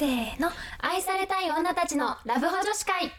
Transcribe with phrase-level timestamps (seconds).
[0.00, 0.48] せーの
[0.78, 3.12] 愛されたい女たちのラブホ女子会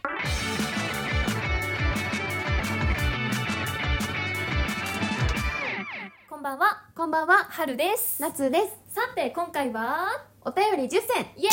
[6.28, 8.20] こんばんは、こんばんは、春です。
[8.20, 8.94] 夏です。
[8.96, 11.00] さて、今回は、お便り10選、
[11.36, 11.48] イエ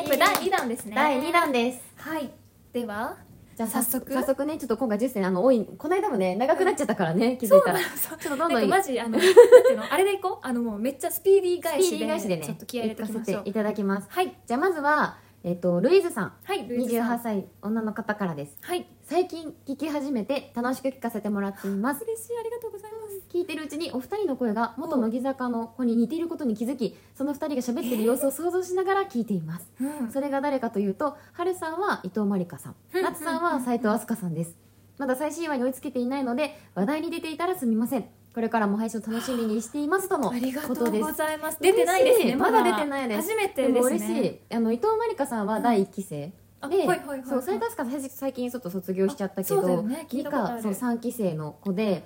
[0.00, 0.96] ーイこれ第2弾ですね。
[0.96, 1.80] 第2弾です。
[1.98, 2.32] はい。
[2.72, 3.18] では、
[3.66, 7.78] じゃあ早速早速ね、ちょっと今回10選、あの、多い、この間もね、長くなっちゃったからね、気づいたら。
[7.78, 8.14] ちそう。
[8.14, 9.32] ょっとどんどんマジあのなんてい
[9.74, 10.46] うのあれでいこう？
[10.46, 13.36] あのもうめっちゃスピーディー返しでー返しでね、ちょっと気合い入れておき行ましょう。
[13.36, 14.06] かせていただきます。
[14.10, 14.36] はい。
[14.46, 17.18] じゃあまずは、えっと、ルイズさん、はいルイズさん。
[17.18, 18.56] 28歳、女の方からです。
[18.62, 22.02] はい最近聞き始めて楽しく聞かせてもらっています。
[22.02, 23.20] 嬉しいありがとうございます。
[23.30, 30.10] 聞いてるうちにお二人の声が元乃木坂の子に似ていることに気づきその二人が喋ってる様子を想像しながら聞いています、うん。
[30.10, 32.74] それが誰かというと春さんは伊藤まりかさん。
[32.94, 34.56] うん夏さんは斉藤飛鳥さんです。
[34.96, 38.06] まだ最新話に追いつけていないので話題に出ていたらすみません。
[38.34, 41.58] これからも配信を楽しみにしていますとのありがとうことですございます。
[41.60, 42.36] 出てないですね嬉しい。
[42.36, 42.62] まだ。
[42.62, 43.28] 出てないです。
[43.28, 43.96] 初めてですね。
[43.96, 44.56] 嬉しい。
[44.56, 46.28] あの伊藤まりかさんは第一期生、あ
[46.68, 50.06] で、はいはいそう斉藤飛鳥さん最近ちょっと卒業しちゃったけど、ね。
[50.10, 52.04] 理科そう3期生の子で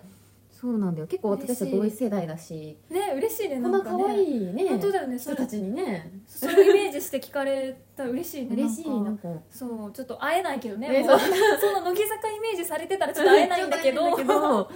[0.51, 1.07] そうなんだよ。
[1.07, 2.79] 結構私たち同一世代だし。
[2.89, 5.37] ね嬉しいねこなんな可愛いね本当だよねそれ。
[5.37, 6.11] 人たちにね。
[6.27, 11.19] それをイメージして聞かれたら嬉しいね嬉しいなんんかそうちょっと会えないけどねねその
[11.83, 14.07] 乃木坂イメージされてたらちょっと会えないんだけど。
[14.17, 14.69] そういう感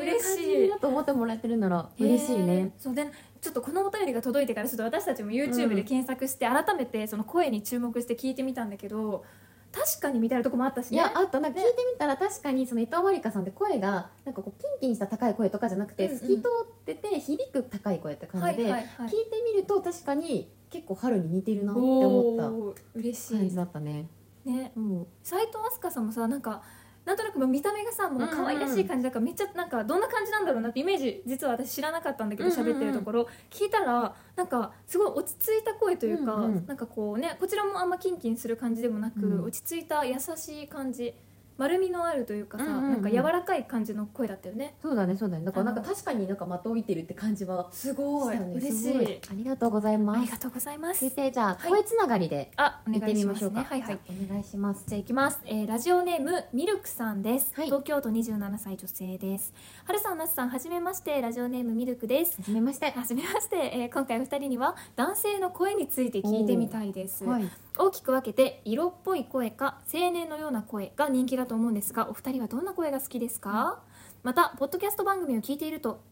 [0.00, 2.46] 嬉しいじだと思ってもらえてるなら嬉しいへー。
[2.46, 3.06] ねそうで
[3.40, 9.24] ちょっとこのお便りが届いてからちょっと私たちも YouTube で検索して改めてその声に注目して聞いてみたんだけど
[9.72, 10.96] 確かにみたいなとこもあったしね。
[10.96, 16.18] いやあとなんか聞いてみたら確かにその伊藤まりかさんって声がなんかこうキンキンした高い声とかじゃなくてうんうん。
[16.18, 19.08] 透き通ってて響く高い声って感じではいはいはい。
[19.08, 24.06] 聞いてみると確かに結構春に似てるなって思った嬉し感じいだったね。
[24.44, 24.72] ね。
[24.76, 25.06] うん。
[25.22, 26.62] 斉藤飛鳥さんもさなんか
[27.04, 39.44] なんとなく見た目がさもう可愛らしい感じだからめっちゃなんかどんな感じなんだろうなってイメージ実は私知らなかったんだけど喋ってるところ聞いたらなんかすごい落ち着いた声というか、なんかこうねこちらもあんまキンキンする感じでもなく、うん。
[39.44, 41.14] 落ち着いた優しい感じ
[41.60, 42.90] 丸みのあるというかさ、うんうんうん。
[42.92, 44.74] なんか柔らかい感じの声だったよね。
[44.80, 45.44] そうだねそうだね。
[45.44, 49.20] だからなんか確かになんか的を置いてるって感じはすごしたよね嬉しい。
[49.30, 50.20] ありがとうございあます。
[50.22, 51.00] りがとうございます。
[51.04, 51.70] 続いてじゃあはい。
[51.70, 53.98] 声つながりであて願いしまみましょうねはいはい。
[54.08, 54.84] お願いします。
[54.86, 57.66] じゃあいきます、えーラジオネームミルクさんです、はい。
[57.66, 59.52] 東京都27歳女性です。
[59.84, 61.20] はるさんなつさんはじめまして。
[61.20, 62.38] ラジオネームミルクです。
[62.38, 62.90] はじめまして。
[62.90, 67.48] はじめまして、えー今回お二人には男性の声について聞いてみたいです、はい
[67.80, 73.82] 大きく分けて色っぽい声か青年のような声が人気だと思うんですがお二人はどんな声が好きですか、
[74.22, 76.02] またポッドキャスト番組を聞いていると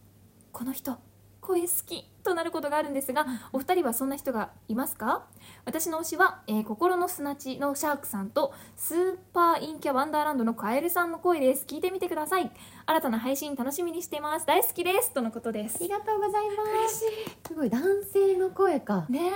[0.51, 0.97] この人
[1.41, 5.27] 声好きとなることがあるんですがお二人はそんな人がいますか？
[5.65, 11.65] 私の推しは、えー心の砂地のシャークさんとスーパーインキャワンダーランドのカエルさんの声です。
[11.67, 12.51] 聞いてみてください。
[12.85, 14.47] 新たな配信楽しみにしています。
[14.47, 15.13] 大好きです。
[15.13, 15.77] とのことです。
[15.77, 17.05] ありがとうございます。
[17.47, 19.07] すごい男性の声か。
[19.09, 19.31] いね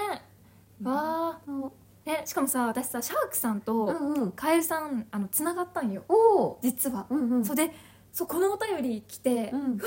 [0.83, 0.87] え。
[0.87, 6.05] わあねしかもさ私さシャークさんうとカエルさんあのつながったんよ。
[6.09, 6.59] おお。
[6.63, 7.45] 実は、うんうん。
[7.45, 7.71] そうで
[8.13, 9.79] そうこのお便り来て、うん。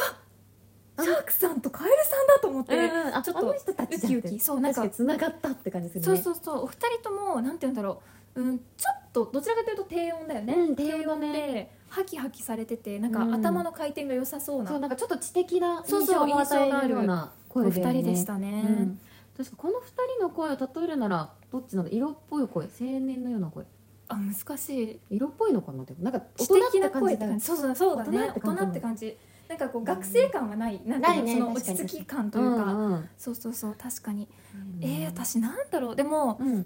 [0.98, 3.16] シャークさんとカエルさんだと思って、うんうん。
[3.16, 3.56] あちょっとウ
[4.00, 4.40] キウキ。
[4.40, 6.06] そうなんか確かに繋がったって感じするね。
[6.06, 6.64] そうそうそう。
[6.64, 8.02] お二人ともなんて言うんだろ
[8.36, 11.34] う、うん、ちょっとどちらかというと低音だよね、うん低音だね。
[11.34, 13.36] でハキハキされててなんかうん。
[13.36, 18.00] 頭の回転が良さそうな、そうなんかちょっと知的な印象を与えるようなお二声だよね。
[18.02, 19.00] 人でしたね、うん
[19.38, 22.66] 確かこの二人の声を例えるならどっちなの色っぽい声？
[22.66, 23.66] 青年のような声？
[24.08, 25.00] あ難しい。
[25.10, 25.84] 色っぽいのかな？
[25.84, 28.32] でもなんか大知人的なって感じだそうそうそうだね。
[28.36, 29.18] 大大人って感じ。
[29.48, 31.00] なんかこう学生感はない、うの？
[31.00, 34.84] ないねその落ち着き感というか、うんうんそうそうそう確かに、うん。
[34.84, 35.96] えー、私なんだろう。
[35.96, 36.66] でもうん。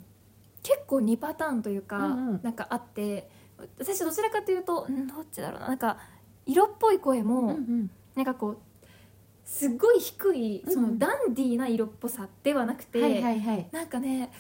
[0.62, 2.40] 結構2パターンというか、うんうん。
[2.44, 3.30] なんかあって
[3.78, 5.68] 私どちらかというとんどっちだろうな。
[5.70, 5.98] なんか
[6.46, 7.92] 色っぽい声も、うんうん。
[8.16, 8.58] なんかこう
[9.50, 10.92] すっごい低いそうん。
[10.92, 13.68] のダンディーな色っぽさではなくて、はいはいはい。
[13.72, 14.32] なんかね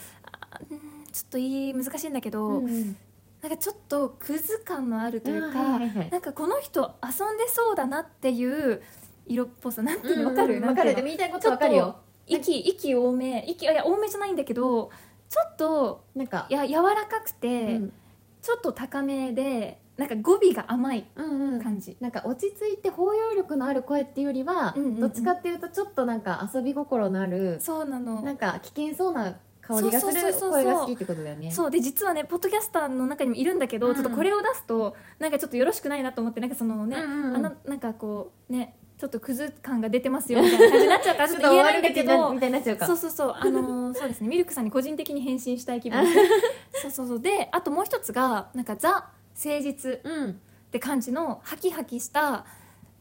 [1.11, 2.95] ちょっといい難しいんだけど、うんうん。
[3.41, 6.09] なんかちょっとクズ感のあるというか、あはいはいはい。
[6.11, 8.81] なんかこの人遊んでそうだなっていう
[9.25, 10.93] 色っぽさなんていうのわかる、うんわかる。
[10.93, 11.97] でも言いたいことわかるよ。
[12.27, 14.91] 息息多め息いや多めじゃないんだけど
[15.27, 16.45] ちょっとなんか。
[16.49, 17.93] いや柔らかくて、うん。
[18.41, 21.61] ちょっと高めでなんか語尾が甘いうんうん。
[21.61, 24.99] 感じ、なんか落ち着いて包容力のある声っていうよりは、うんうんうん。
[25.01, 28.21] どっちかっていうとちょっとなんか遊び心のあるそうなの。
[28.21, 31.51] なんか危険そうな香りがする声が好きってことだよね。
[31.51, 31.71] そう。
[31.71, 33.93] で実はねポッドキャスターの中にもいるんだけど、うん。
[33.95, 37.35] ちょっとこれを出すとなんかちょっとよろしくないなと思ってなんかそのね、うんうんうん。
[37.35, 42.85] あのなんかこうねちょっとクズ感が出てますよみたいな感じになっちゃうからちょっと言えないんだけど みたいになっちゃうか。
[42.85, 43.33] そうそうそう。
[43.35, 46.03] あのーそうですねミルクさんに個人的に返信したい気分
[46.81, 47.19] そうそうそう。
[47.19, 49.09] であともう一つがなんかザ
[49.43, 50.29] 誠実うん。
[50.31, 50.33] っ
[50.71, 52.45] て感じのハキハキした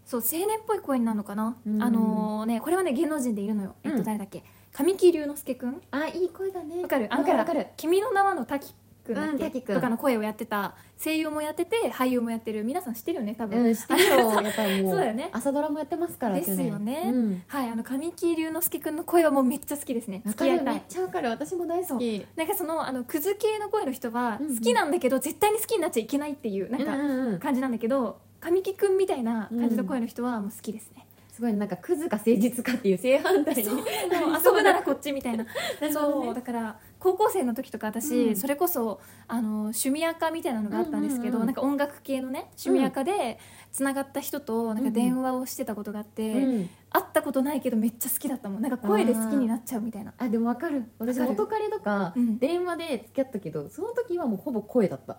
[0.06, 1.82] そう青年っぽい声になるのかな、うん。
[1.82, 4.42] あのーねこれはね芸能人でいるのよ、えっうんと誰だっけ？
[4.72, 5.82] 神木隆之介くん？
[5.90, 6.82] あいい声だね。
[6.82, 7.08] わかる？
[7.10, 7.38] わかる。
[7.38, 7.66] わかる。
[7.76, 8.74] 君の名はの滝
[9.14, 12.64] くんとかの声をやってた声優もやってて俳優もやってる。
[12.64, 14.42] 皆さん知ってるよね多分、うん知ってるよ。
[14.42, 15.00] やっぱりもうそう。
[15.00, 15.30] だよね。
[15.32, 17.02] 朝ドラもやってますからですよね。
[17.06, 17.42] うん。
[17.46, 20.22] はいあの神木隆之介くんの声はもうめっちゃ好きですね。
[20.24, 20.82] 付き合いたい。
[20.88, 21.28] ちゃわかる。
[21.30, 22.26] 私も大好き。
[22.36, 27.38] なんかそのあのクズ系の声の人はうんうん好きなんだけど、絶対に好きになっちゃいけないっていうなんかうんうんうん。
[27.38, 33.62] 感じなんだけど神木くんみたいな感じの声の人はもう好きですね、すごいなんかクズか誠実かっていう正反対に。
[33.62, 35.46] 遊ぶならこっちみたいな。
[35.92, 38.36] そうだから高校生の時とか私、うん。
[38.36, 41.46] それこそあの趣味垢みたいなのがあったんですけど、うんうんうん。
[41.46, 43.38] なんか音楽系のね趣味垢で
[43.72, 46.70] つながった人となんか電話をしてたことがあって、うん。
[46.90, 48.62] 会ったことないけどめっちゃ好きだったもん。
[48.62, 50.12] なんか声で好きになっちゃうみたいな。
[50.18, 50.84] あでもわかる。
[50.98, 51.38] 私わかる。
[51.38, 52.38] 元彼とかうん。
[52.38, 55.18] 電話で付き合ったけどその時はもうほぼ声だった。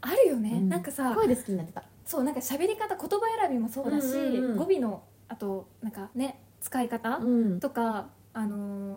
[0.00, 0.68] あるよね、うん。
[0.68, 1.84] なんかさ声で好きになってた。
[2.04, 3.08] そうなんか喋り方言葉
[3.40, 4.56] 選びもそうだし、うんうんうん。
[4.56, 7.60] 語尾のあとなんかね使い方、うん。
[7.60, 8.96] とかあの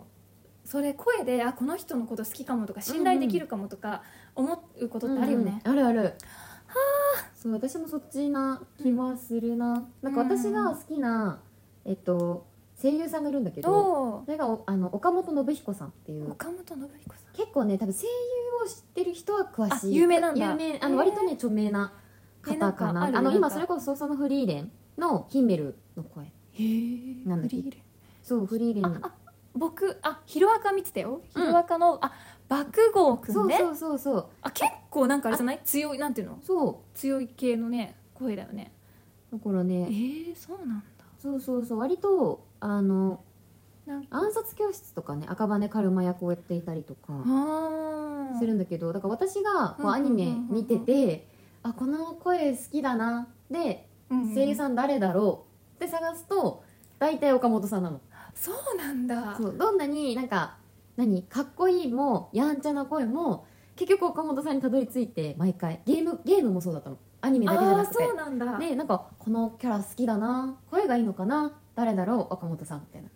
[0.70, 4.02] それ声であこの人のこと好きかもとか信頼できるかもとか
[4.36, 5.78] 思うことってあるよね、うんうん。
[5.80, 6.14] あるある。
[7.34, 11.40] そう私もそっちな気はするな、なんか私が好きな、
[11.84, 12.46] えっと
[12.80, 16.30] 声優さんがいるんだけどおそれがおあの岡本信彦さんっていう。
[16.30, 17.34] 岡本信彦さん。
[17.34, 19.94] 結構ね多分声優を知ってる人は詳しい。
[19.94, 20.50] あ有名なんだ。
[20.50, 21.92] 有名あの割とね著名な
[22.42, 23.06] 方かな。
[23.06, 27.56] あの今それこそそのフリーレンのヒンメルの声へえなんだっけ？
[27.56, 27.82] フリーレン。
[28.22, 29.12] そうフリーレンああ
[29.54, 31.20] 僕あヒロアカ見てたよ。
[31.34, 31.46] うん。
[31.46, 32.12] ヒロアカの、あ
[32.48, 33.58] 爆豪くんね。
[33.58, 34.26] そうそうそうそう。
[34.42, 35.60] あ結構なんかあれじゃない？
[35.64, 36.38] 強いなんていうの？
[36.42, 38.72] そ強い系のね声だよね。
[39.32, 40.84] うだからえねー、そうなんだ。
[41.18, 41.78] そうそうそう。
[41.78, 43.20] 割とあの
[43.86, 44.18] なんか。
[44.18, 51.26] 暗殺教室とかね赤羽カルマ役をやっていたりとかあするんだけどだから私がこううんアニメ見てて
[51.62, 53.28] あこの声好きだな。
[53.50, 55.44] で声優んさん誰だろ
[55.80, 55.84] う？
[55.84, 56.62] って探すと
[56.98, 58.00] 大体岡本さんなの
[58.34, 59.36] そうなんだ。
[59.36, 60.56] そうどんなになんか
[60.96, 63.46] 何かっこいいもやんちゃな声も
[63.76, 66.98] 結局岡本さんにたどり着いて毎回ゲームゲームもそうだったの。
[67.22, 68.04] アニメだけじゃなくて。
[68.04, 68.58] そうなんだ。
[68.58, 73.08] でなんかこのキャラ好きだな声がいいのかな誰だろう岡本さんみたいな。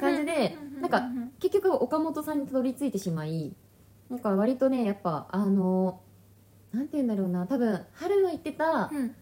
[0.00, 1.02] 感じでなんか
[1.40, 3.52] 結局岡本さんにたどり着いてしまい
[4.08, 6.00] なんか割とねやっぱあの
[6.72, 9.14] なんて言うんだろうな多分春の言ってたうん。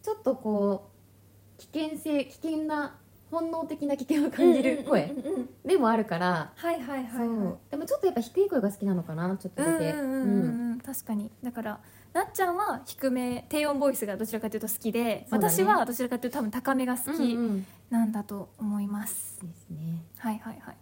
[0.00, 0.90] ちょっとこ
[1.56, 2.96] う危険性危険な
[3.30, 5.12] 本能的な危険を感じる声
[5.64, 9.92] でもあるからはいはいはいでもちょっとやっぱ低い声が好きなのかなちょっとだけ。
[9.92, 10.02] う
[10.74, 11.30] ん確かに。
[11.42, 11.80] だから
[12.14, 15.26] なっちゃんは低め低音ボイスがどちらかというと好きで、ね。
[15.30, 17.66] 私はどちらかというと多分高めが好うんきうん。
[17.90, 20.02] なんだと思います、ですね。
[20.18, 20.76] はいはいはい。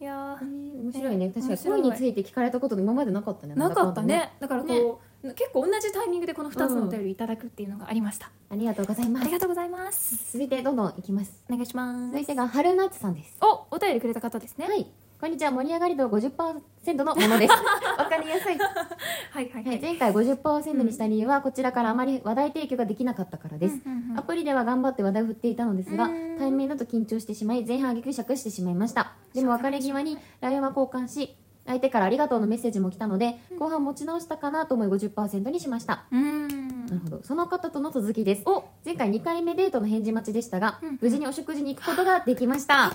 [0.00, 1.26] いやえーー面白いね。
[1.26, 3.54] えー確かに声について聞かれたこと今までなかったね。
[3.54, 4.32] なかったね。
[4.40, 9.22] だからこう、ね結構同じタイミングでこの2つのお便りいただくっていうのがありました、ありがとうございます。
[9.22, 10.32] ありがとうございます。
[10.32, 11.32] 続いてどんどんいきます。
[11.48, 12.06] お願いします。
[12.08, 13.38] 続いてが春夏さんです。
[13.40, 14.66] おお便りくれた方ですね。
[14.66, 14.90] はい。
[15.20, 15.52] こんにちは。
[15.52, 17.52] 盛り上がり度50%のものです。
[17.96, 18.58] わかりやすい。
[19.30, 23.92] はいはいはい、前回50%にした理由はこちらからあまり話題提供ができなかったからです、うん。
[23.92, 26.36] うんうんアプリでは頑張って話題を振っていたのですがうん。
[26.38, 29.12] 対面だと緊張してしまい前半挙句釈してしまいました。
[29.32, 31.36] でも別れ際に LINE は交換し
[31.66, 36.04] 相手からありがとうのメッセージも来たので後半持ち直したかなと思い50%にしました。
[36.10, 36.86] うーん。
[36.86, 37.20] なるほど。
[37.22, 38.42] その方との続きです。
[38.46, 38.64] お。
[38.84, 42.92] 前回2回目デートの返事待ちでしたがうん無事にお食事に行くことができました。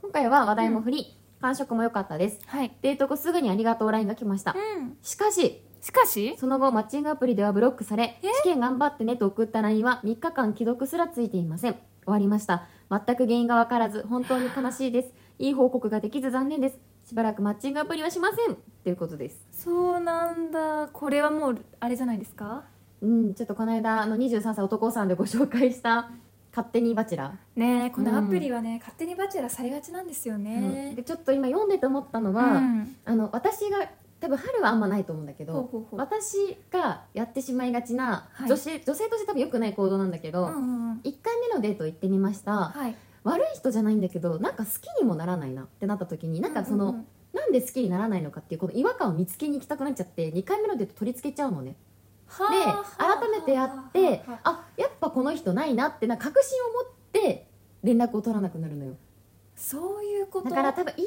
[0.00, 2.40] 今回は話題も振り感触も良かったです。
[2.46, 2.72] はい。
[2.82, 4.54] デート後すぐにありがとう LINE が来ました。
[4.56, 4.96] うん。
[5.02, 6.36] しかししかし？
[6.38, 8.28] その後マッチングアプリではブロックされえ？
[8.42, 11.72] 試験頑張ってねと送った LINE は3日間既読すらついていません。
[11.72, 12.66] 終わりました。
[12.90, 15.12] 全く原因が分からず本当に悲しいです。
[15.38, 18.56] いい報告ができず残念ですしばらくマッチングアプリはしません。
[18.82, 19.46] ということです。
[19.52, 20.88] そうなんだ。
[20.92, 22.64] これはもうあれじゃないですか？
[23.02, 26.10] うんちょっとこの間あの23歳男さんでご紹介した
[26.50, 27.36] 勝手にバチェラ。
[27.56, 32.96] ねえこのアプリはね、勝手にバチェラーされがちなんですよー、ね、でちょっと今読んでて思ったのは、うん。
[33.04, 33.88] あの私が
[34.20, 38.48] 多分春はあんまないと思うんだけど私がやってしまいがちな、はい。
[38.48, 41.00] 女性女性として多分良くない行動なんだけど、うんうんうん。
[41.04, 42.52] 1回目のデート行ってみました。
[42.52, 46.90] はい悪い人じゃないんだけどなんか好きにもならないなってなった時になんかその、うん。
[46.90, 51.74] うんうんなんで好きにならないのかっていうこの違和感を見つけに行きたくなっちゃって2回目のデート取り付けちゃうのね。
[52.28, 57.48] ではあ改めてやってはあやっぱこの人ないなってな確信を持って
[57.82, 58.94] 連絡を取らなくなるのよ。
[59.56, 60.50] そういうこと？
[60.50, 61.04] だから多分1回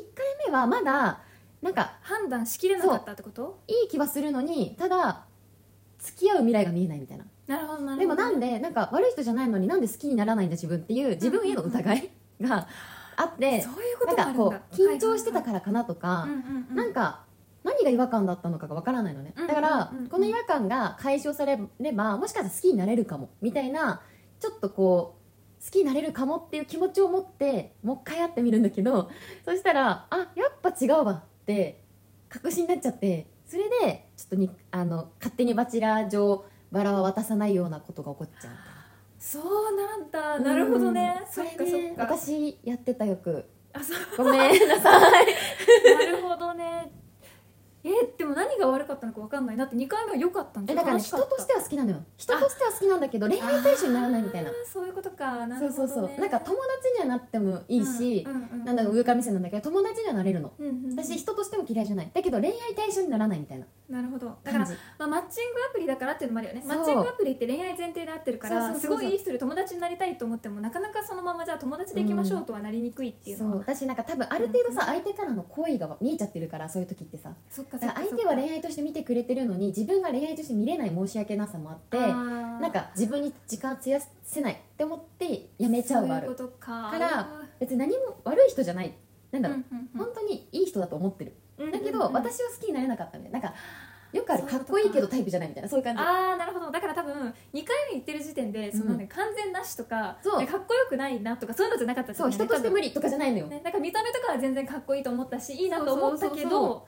[0.48, 1.22] 目はまだ
[1.62, 3.62] なんか判断しきれなかったってこと？
[3.66, 5.24] いい気はするのにただ
[5.98, 8.00] 付き合う未来が見えないみたいななるほどなるほど。
[8.00, 12.10] でもなんでなんか悪い人じゃないのになんで好きにならないんだ自分っていう自分への疑い
[12.42, 12.68] が
[13.16, 14.60] あってそういうこなんかとがあるんだ。
[14.60, 16.28] こう緊張してたからかなとか、
[16.74, 17.22] なんか
[17.64, 24.02] 何が違和感だったのかがわからないのね、うんだから、この違和感が解消されればもしかしたら好きになれるかもみたいな
[24.40, 25.16] ちょっとこ
[25.60, 29.10] う好きになれるかもっていう気持ちを持ってもう一回会ってみるんだけど
[29.44, 31.82] そしたらあやっぱ違うわって
[32.30, 38.54] 確信になっちゃってそれでちょっとにあの勝手にバチェラー上バラは渡さないようなことが起こっちゃう。
[39.20, 40.40] そうなんだ。
[40.40, 41.34] なるほどね、うん。
[41.34, 43.46] それね私やってたよく。
[43.74, 43.98] あそう。
[44.18, 45.26] ごめんなさい。
[45.98, 46.92] なるほどね。
[47.84, 49.58] えでも何が悪かったのか分かんない。
[49.58, 52.04] だって2回目は良かったんだから人としては好きなのよ。
[52.18, 54.52] 人としては好きなんだけど恋愛対象にならないみたいな。
[54.66, 55.48] そういうことか。
[55.48, 60.52] なそうそうるほど、ね、そうなんか友達にはなってもいいし、うんうんうんなんだろう上から目線なんだけど友達にはなれるの。
[60.60, 60.96] うんうんうん。
[60.98, 62.12] 私人としても嫌いじゃない。
[62.14, 64.38] だけど恋愛対象にならないみたいななるほど。
[64.44, 66.64] だからまあ、マッチングアプリだからっていうのもあるよね。
[66.66, 73.62] マッチングアプリって恋愛前提で合ってるからすごいいい人で友達になりたいと思ってもなかなかそのままじゃあ友達でいきましょうとはなりにくいっていうのは、そう。
[73.62, 77.32] 私なんか多分ある程度さ相手からの好意が見えちゃってるからそういう時ってさ。
[77.50, 86.36] そっか相手は恋愛として見てくれてるのに自分が恋愛として見れない申し訳なさもあってななんか自分に時間費やせないって思ってやめちゃうはある。
[86.60, 86.90] か。
[86.92, 87.30] から
[87.60, 88.94] 別に何も悪い人じゃない。
[89.32, 91.32] なんだろう、うん本当にいい人だと思ってる。
[91.32, 93.54] うんうんだけど、私は好きになれなかったんでなんか
[94.14, 94.52] よくあるか。
[94.52, 96.02] かっこいいけどタイプじゃないみたいなそういう感じ。
[96.02, 96.72] ああなるほど。
[96.72, 97.14] だから多分
[97.54, 100.18] 2回目行ってる時点でその、ね完全なしとかかっ
[100.68, 102.34] こよくないなとかそういうのじゃなかったですよね。
[102.36, 106.88] そう人として無理、理とかじゃないのよ、ね、なんか見た目とかは全然かっこいいと思ったしいいなと思ったけそうそうそうそど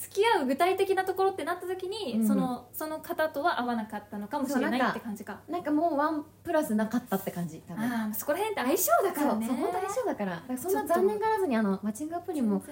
[0.00, 2.26] 付き合う具体的なところってなった時に、うん。
[2.26, 5.40] そのその方とは合わなかったのかもしれないって感じか。
[5.46, 7.84] なんかもうワンプラスなかったって感じ多分。
[7.84, 9.46] ああそこら辺って相性だからね。
[9.46, 10.42] そう本当相性だから。
[10.56, 12.62] そんな残念がらずにあのマッチングアプリも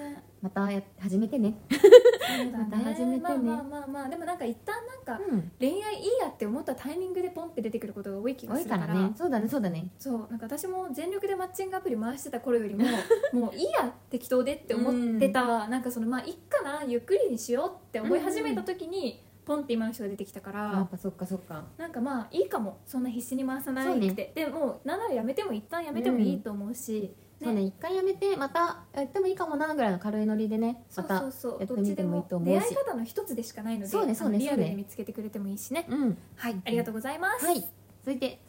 [0.41, 1.51] またや始めてね。
[1.51, 2.53] ね。
[2.53, 3.21] また始めてね。
[3.21, 4.09] まあまあまあまあ。
[4.09, 5.53] でもなんか一旦なんかうん。
[5.59, 8.87] 恋愛いいやって思ったタイミングでポンって出てくることが多い気がするから。
[8.87, 9.13] らね。
[9.17, 9.91] そうだねそうだね。
[9.99, 12.85] そうなんか私も全力でマッチングアプリ回してた頃よりも
[13.33, 21.65] もういいや適当でって思ってた、なんかそのまあいっかなゆっくりにしようって思い始めた時に、ポンって今の人が出てきたから、やっぱそっかそっか。
[21.79, 22.79] なんかまあいいかも。
[22.87, 31.51] そんな必死に回さないって、でもうなんならやめても一旦やめてもいいと思うし、そうね一回やめてまたやってもいいかもなぐらいの軽いノリでねまたそうそう。
[31.53, 32.61] そうやってみてもいいと思うし。
[32.61, 34.71] 出会い方の一つでしかないのでそうねそうねあのリアルそうね。
[34.71, 35.87] に見つけてくれてもいいしね。
[35.89, 36.19] うん。
[36.37, 37.47] はいありがとうございます。
[37.47, 37.65] はい。
[38.03, 38.41] 続いて。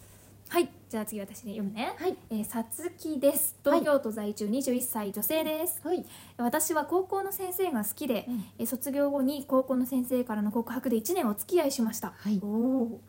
[0.50, 1.94] はいじゃあ次私で読むね。
[1.96, 2.18] はい。
[2.32, 3.56] えーさつきです。
[3.64, 6.04] 東京都在住21歳女性です、はい。
[6.38, 8.46] 私は高校の先生が好きで、うん。
[8.58, 12.40] えー卒業後に高校の先生からの告白で1年お付き合いしました、はい。
[12.42, 13.02] おお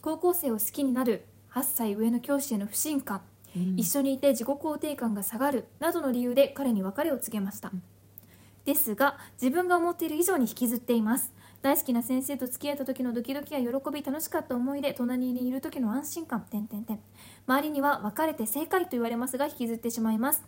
[0.00, 3.20] 高校生を好きになる8歳上の教師への不信感、
[3.76, 7.82] 一緒にいて自己肯定感が下がるなどの理由で彼に別れを告げました、うん。
[8.64, 11.32] ですが自分が思っている以上に引きずっています。
[11.62, 17.00] 大好きな先生と付き合った時のドキドキや喜び楽しかった思い出隣にいる時の安心感点々点
[17.46, 20.44] 周りには別れて正解と言われますが引きずってしまいます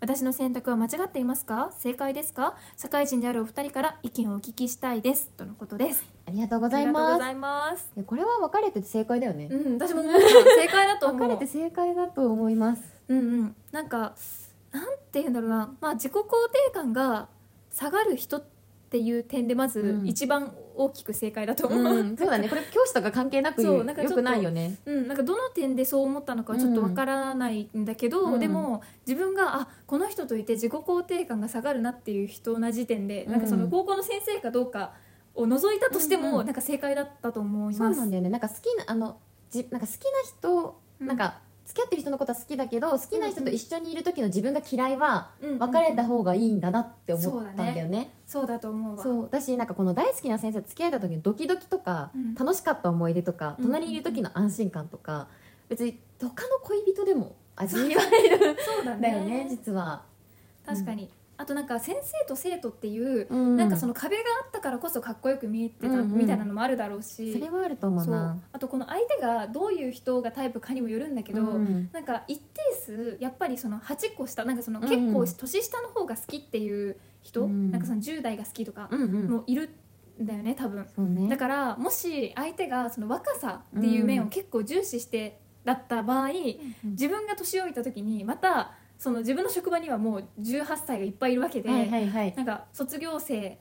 [0.00, 1.70] 私の選択は間違っていますか？
[1.78, 2.56] 正解ですか？
[2.76, 5.30] 社会人であるお二人から意見をお聞きしたいです。
[5.36, 6.04] とのことです。
[6.26, 7.90] ありがとうございます。
[7.98, 9.48] いこれは別れてて正解だよね。
[9.50, 11.22] うん私も正解だと思う。
[11.28, 12.82] 別れて正解だと思います。
[13.08, 13.56] うんうん。
[13.72, 14.14] なんか
[14.72, 15.74] なんて言うんだろうな。
[15.80, 17.28] まあ自己肯定感が
[17.70, 18.53] 下がる人って
[18.98, 20.06] いう点でまずうん。
[20.06, 22.16] 一番大きく正解だと思う、うん。
[22.16, 22.48] そうだね。
[22.48, 24.78] これ教師とか関係なくよそうなんかちょっとくないよね。
[24.86, 28.40] うん、なんかどの点でそう思ったのかはちょっとわからないんだけど、うん。
[28.40, 33.32] でも自分があこの人といて自己肯定感が下がるなっていう人な時点で、うん。
[33.32, 34.92] なんかその高校の先生かどうか
[35.34, 36.46] を除いたとしても、うんうん。
[36.46, 37.96] なんか正解だったと思います。
[37.96, 38.28] そうなんだよね。
[38.28, 39.18] なんか好きなあの
[39.50, 41.06] じなんか好きな人、うん。
[41.06, 49.02] なんか付き合ってる人のことは好きだけど好きな人と一緒にいる時の自分が嫌いはうん別れた方がいいんだなって思ったんだよね,、そうだと思うわ。
[49.02, 49.22] そう。
[49.22, 52.34] 私なんかこの大好きな先生と付き合えた時のドキドキとか、うん。
[52.34, 55.28] 楽しかった思い出とかうん隣にいる時の安心感とか
[55.68, 60.02] 別に他の恋人でも味わえる そうだんだよね実は、
[60.66, 63.56] 確かに、あとなんか先生と生徒っていう、うん。
[63.56, 66.18] なんかその壁があったからこそかっこよく見えてたうんうん。
[66.18, 68.38] みたいなのもあるだろうし、それはあると思うな。
[68.52, 79.30] あとこの相手がどういう人がタイプかにもよるんだけど、うんなんか一定数やっぱりその8個下なんかそのうん結構年下の方が好きっていう人、うんなんかその10代が好きとかうんうん。
[79.30, 79.70] もいる
[80.22, 80.86] んだよね多分。
[80.98, 81.28] ね。
[81.28, 86.28] だからもし相手がその若さっていう面を結構重視してだった場合、
[86.84, 88.72] 自分が年老いた時にまた
[89.04, 92.34] その自分の職場にはもう18歳がいっぱいいるわけで、はいはいはい。
[92.34, 93.58] なんか卒業生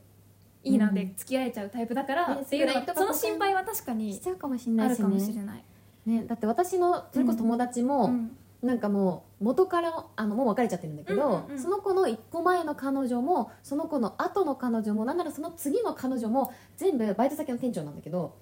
[0.63, 5.63] いいなで付き合えちゃうタイプだから、ねっていうのが少ないとこその心配は確かにしちゃうかもしれないしあるかもしねれない。
[6.05, 11.59] ねだって私のそれこそ友達も、うんなんかもう元からあのもう別れちゃってるんだけど、うんうんうん。
[11.59, 18.37] その子の1個前の彼女もその子の後の彼女もなんならその次の彼女も全部バイト先の店長なんだけど、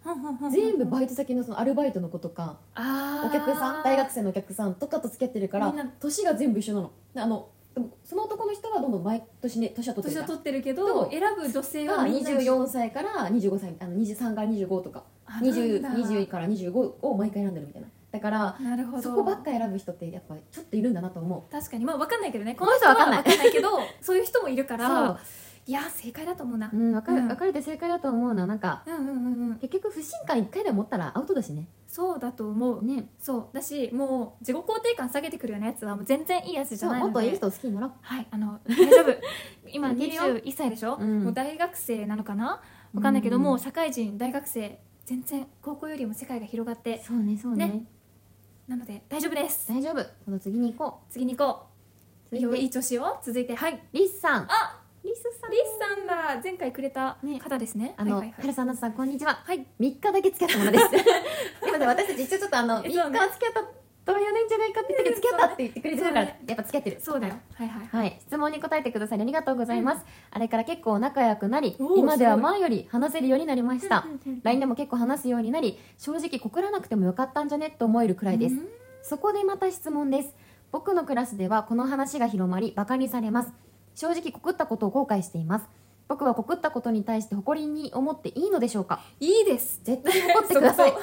[0.51, 6.91] 全部バイト先のそのアルバイトの子とか、お客さん大学生のお客さんとかと付き合ってるから年が全部一緒なの。
[7.15, 16.07] であのでもその男の人はどんどん毎年ね年は取ってるってるけど選ぶ女性はがみんな24歳から25歳あの23から25とかあ 20, なんだ。
[16.07, 19.03] 20から25を毎回選んでるみたいなだからなるほど。
[19.03, 21.51] そこばっか選ぶ人ってやっぱちょっといるんだなと思う。
[21.51, 21.86] 確かに。
[21.86, 22.56] まあ分かんないけどね。
[22.56, 23.70] ここのの人は分かんない分かんないけど
[24.01, 25.20] そういう人もいるから
[25.68, 27.27] いや正解だと思うな、うん、分かうん。
[27.27, 28.48] 分かれて正解だと思うな。
[28.48, 29.56] なんかうんうんうんうん。
[29.56, 31.68] 結局不信感一回でも持ったらアウトだしね。
[31.88, 32.84] そうだと思う。
[32.84, 33.10] ね。
[33.20, 33.48] そう。
[33.53, 37.13] だしもう自己肯定感下げてくるようなやつはもう全然いいやつじゃないので。
[37.13, 37.91] もっといい人を好きになろう。
[38.01, 39.15] はいあの大丈夫。
[39.72, 41.24] 今いけるよ21歳でしょ、うん。
[41.25, 42.62] もう大学生なのかな？
[42.94, 43.44] わかんないけど、うん。
[43.44, 47.03] もう社会人大学生全然高校よりも世界が広がって。
[47.03, 47.68] そうねそうね。
[47.68, 47.86] ね
[48.71, 49.67] なので大丈夫です。
[49.67, 50.01] 大丈夫。
[50.23, 51.65] その次に行こ次に行こ
[52.31, 52.37] う。
[52.37, 52.39] 続いて。
[52.39, 53.53] いいよいい調子よ続いて。
[53.53, 53.73] はい。
[53.73, 54.43] うリスさん。
[54.43, 55.51] あリスさん。
[55.51, 57.37] リスさんだ前回くれたね。
[57.37, 57.95] 方ですね。
[57.97, 58.41] あの、はいはいはい。
[58.43, 59.41] 春さん、夏さん、こんにちは。
[59.43, 59.67] はい。
[59.77, 60.85] 3日だけ付き合ったものです。
[61.65, 66.98] でもね、私たち一応ちょっとあの、3日付き合ったとは言わないんじゃないかって言ったけど、付き合ったって言ってくれてるから、やっぱ付き合ってる。
[67.01, 70.05] そうだよはいはいはいはい、質問に答えてくださりありがとうございます。
[70.31, 74.41] あれから結構仲良くなり今では前より話せるようになりましたうんうんうん。
[74.43, 77.75] LINE でも結構話すようになり、正直告らなくてもよかったんじゃね？
[77.77, 78.67] と思えるくらいですうん。
[79.03, 80.34] そこでまた質問です。
[80.72, 83.51] 僕のクラスではこの話が広まり、バカにされます。
[83.93, 85.65] 正直告ったことを後悔しています。
[86.12, 89.00] 僕は告ったことに対して誇りに思っていいのでしょうか？
[89.22, 89.80] いいです。
[89.82, 90.94] 絶対に怒ってください。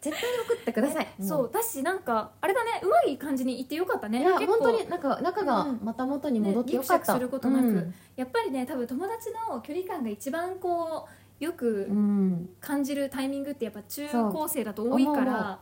[0.00, 2.80] 絶対に怒ってください、そ うだしなんかあれだね。
[2.82, 4.20] うまい感じに言ってよかったね。
[4.20, 7.66] いや本当になんか仲がまた元に戻ってよかった、ねギクシャクすることなく。
[7.66, 7.94] うん。
[8.16, 12.48] やっぱりね多分友達の距離感が一番こうよくうん。
[12.60, 15.60] 感じるタイミングってやっぱ中高生だと多いから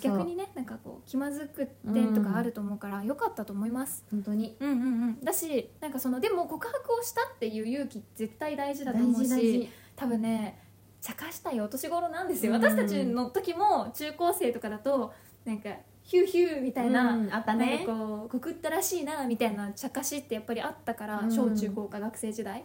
[0.00, 4.04] 逆にねなんかこう気まずく点とかあると思うからよかったと思います。
[4.10, 4.56] 本当に。
[4.58, 5.24] うんうんうん。
[5.24, 10.58] だしなんかそのでも告白をしたっていう勇気絶対大事だと思うし多分ね
[11.00, 12.62] 茶化したいお年頃なんですよ、うん。
[12.62, 15.12] 私たちの時も中高生とかだと
[15.44, 15.70] なんか
[16.04, 17.32] ヒューヒューみたいな、うん。
[17.32, 17.84] あったね。
[17.86, 21.30] かこう告ったらしいなみたいな茶化しってやっぱりあったから、うん。
[21.30, 22.64] 小中高か学生時代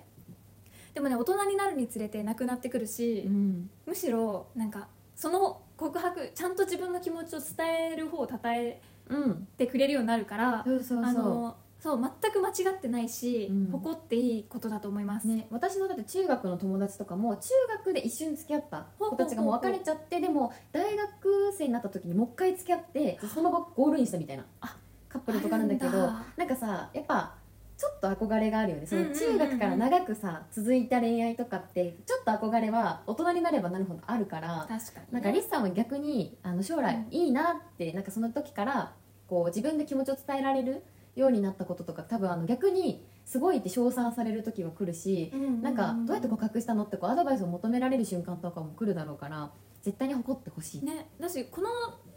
[0.98, 3.70] でもね大人になるにつれてなくなってくるし、うん。
[3.86, 11.06] むしろなんかその告白ちゃんと自分の気持ちを伝える方を称えうんてくれるようになるからそうそうそう。
[11.06, 13.72] あのそう全く間違ってないし、うん。
[13.74, 24.76] 誇っていいことだと思います、ね、私のだって中学の友達とかも中学で一緒に付き合った子たちがもう別れちゃってでも大学生になった時にもう一回付き合ってその後ゴールインしたみたいなあ
[25.10, 25.92] カップルとかなんだけど
[26.36, 27.36] なんかさやっぱ
[27.78, 28.88] ちょっと憧れがあるよね。
[28.88, 29.38] そのうんうんうんうん。
[29.38, 38.94] 中学から長くさ続いた恋愛とかってちょっと憧れは大人になればなるほどあるから確かに、ね、なんかリスさんは逆にあの将来いいなってなんかその時から
[39.28, 40.84] こう自分で気持ちを伝えられる
[41.16, 49.52] ようになったこととか多分あの逆にすごいって称賛される時は来るしうんうんうんなんかどうやって告白したのってこうアドバイスを求められる瞬間とかも来るだろうから
[49.84, 51.10] 絶対に誇ってほしい、ね。
[51.20, 51.70] だしこの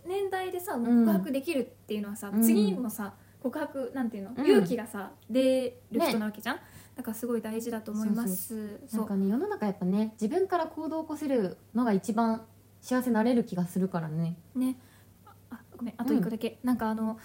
[0.06, 0.84] 年代でさん。
[0.84, 2.42] 告白できるっていうのはさ、うん。
[2.42, 4.46] 次にもさ告白なんていうの、うん。
[4.46, 6.56] 勇気がさ出るね人なわけじゃん、
[6.96, 8.80] だからすごい大事だと思います。
[8.92, 12.42] なんかね世の中やっぱね自分から行動を起こせるのが一番
[12.80, 14.36] 幸せになれる気がするからね。
[14.54, 14.76] ね。
[15.24, 15.94] ああごめん。
[15.96, 17.18] あと一個だけ、なんかあの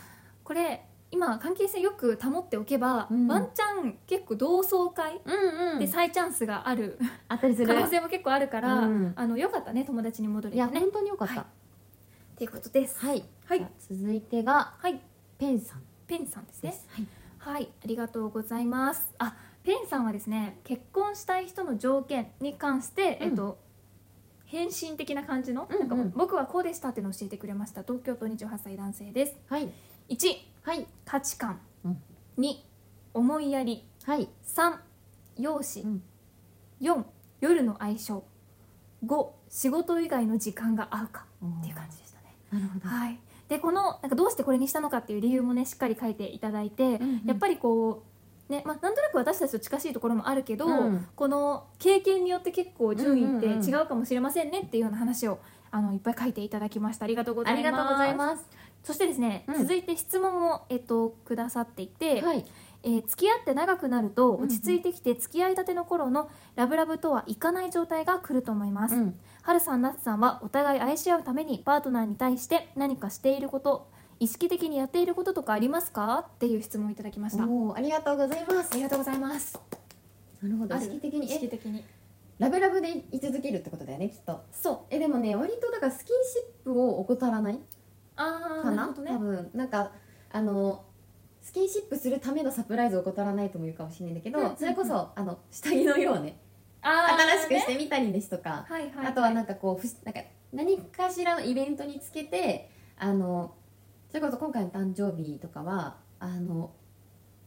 [0.43, 3.27] これ今関係性よく保っておけば、うん。
[3.27, 6.97] ワンチャン結構同窓会うんで再チャンスがある
[7.27, 7.67] あったりする。
[7.67, 9.13] 可能性も結構あるから、うん。
[9.15, 10.55] あのよかったね友達に戻れてね。
[10.55, 11.33] いや本当によかった。
[11.35, 11.43] はい。
[11.43, 12.99] っていうことです。
[12.99, 13.59] はい、はい。
[13.59, 15.01] じゃあ続いてがはい。
[15.37, 17.07] ペンさんペンさんですねはい
[17.45, 19.13] はい、ありがとうございます。
[19.19, 23.59] あ、ペンさんはですね、結婚したい人の条件に関して、うんえっと。
[24.45, 27.83] 返信的な感じの、うんうんなんか僕はこうでしたっていうのを教えてくれました。
[27.83, 29.35] 東京都28歳男性です。
[29.47, 29.71] はい
[30.09, 30.17] 1、
[30.63, 31.59] はい価値観。
[31.83, 32.01] うん
[32.39, 32.55] 2、
[33.13, 33.85] 思いやり。
[34.05, 34.77] はい3、
[35.37, 35.87] 容姿。
[35.87, 36.03] うん
[36.81, 37.03] 4、
[37.41, 38.23] 夜の相性。
[39.05, 42.35] 5、仕事以外の時間が合うかっていう感じでしたね。
[42.51, 43.19] なるほどはい。
[43.47, 47.21] でこのなんかどうしてこれにしたのかっていう理由もねしっかり書いていただいて、んうん。
[47.25, 48.03] やっぱりこ
[48.49, 51.07] うねまあなんとなく私たちと近しいところもあるけど、うん。
[51.15, 55.39] この経験によって結構順位って違うかもしれませんねっていうような話を
[55.71, 57.05] あのいっぱい書いていただきました。
[57.05, 57.67] ありがとうございます。
[57.67, 58.45] ありがとうございます。
[58.83, 59.61] そしてですね、うん。
[59.61, 62.45] 続いて質問を、えっと、くださっていて、はい
[62.85, 69.19] えー付き合って長くなると落ち着いてきて付き合いたての頃のラブラブとはいかない状態が来ると思います、うん。
[69.41, 76.25] はるさん、なつさんはお互い愛し合うためにパートナーに対して何かしていること意識的にやっていることとかありますか？
[76.35, 77.43] っていう質問をいただきました。
[77.43, 78.73] ありがとうございます。
[78.73, 79.59] りがとうございます。
[80.41, 80.75] なるほど。
[80.75, 81.25] 意識的に？
[81.25, 81.83] 意識え的に。
[82.37, 84.41] ラブラブで居続けるってことだよねきっと。
[84.53, 84.77] そう。
[84.89, 87.59] えでもね割とだからスキンシップを怠らない？
[88.15, 88.83] あかな？
[88.83, 89.11] あなるほどね。
[89.11, 89.49] 多分。
[89.53, 89.91] なんか
[90.31, 90.84] あの
[91.45, 94.57] スキンシップするためのサプライズを怠らないとも言うかもしれないんだけど、うんうんうん。
[94.57, 96.39] それこそあの下着の色をね。
[96.81, 103.53] 新しくしねてみたりですとか、はいはい、はい、あとはなんかこうふしなんか何かしらのイベントにつけてあの
[104.09, 106.71] それこそ今回の誕生日とかはあの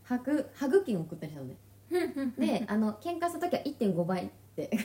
[0.05, 1.57] ハグハグ券を送ったりしたのね。
[2.39, 4.71] であの喧嘩した時は1.5倍って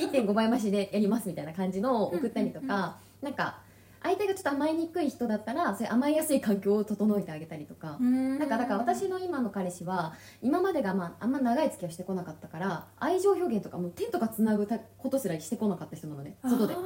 [0.00, 3.60] 1.5倍増しでやりますみたいな感じのを送ったりとかなんか
[4.06, 16.36] 相手がちょっと甘えにくい人だったらそういう甘えやすい環境を整えてあげたりとか、なんかだから私の今の彼氏は今までがまああんま長い付き合いをしてこなかったから愛情表現とかもう手とかつなぐたことすらしてこなかった人なのね。
[16.44, 16.74] 外で。
[16.74, 16.78] あ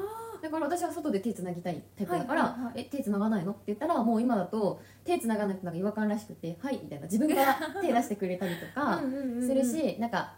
[0.42, 2.80] だから私は外で手つなぎたいタイプだから「はいはいはい。
[2.80, 9.46] え手つながないの?」って言ったらもう今だと手つながないとなんか違和感らしくて「はい」みたいな自分から手出してくれたりとーか うんうんうんうん。
[9.46, 10.32] するしなんか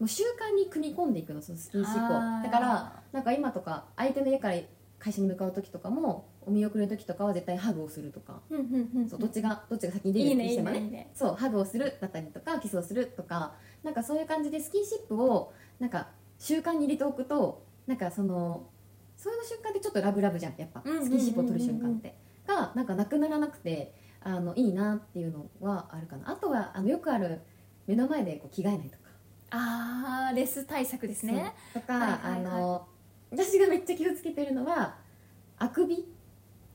[0.00, 2.16] もう習慣に組み込んでいくのそのスキンシップを。
[2.42, 4.56] だからなんか今とか相手の家から
[4.98, 8.40] 会社に向かう時とかもお見送りの時とかは絶対ハグをするとか、
[9.08, 11.10] そうどっちがどっちが先に出るってしてもね。
[11.14, 16.08] そうハグをするだったりとかキスをするとかなんかそういう感じでスキンシップをなんか
[16.38, 18.66] 習慣に入れておくとなんかその
[19.16, 20.82] そういう瞬間でちょっとラブラブじゃんやっぱ。
[20.84, 22.16] スキンシップを取る瞬間って。
[22.46, 26.30] がなんかなくならなくてあのいいなっていうのはあるかな。
[26.30, 27.40] あとはあのよくある
[27.86, 28.98] 目の前でこう着替えないとか。
[29.50, 31.54] あーレス対策ですね。
[31.72, 32.54] とか、はいはいはい。
[32.54, 32.88] あの
[33.30, 34.96] 私がめっちゃ気をつけてるのは
[35.58, 36.06] あくび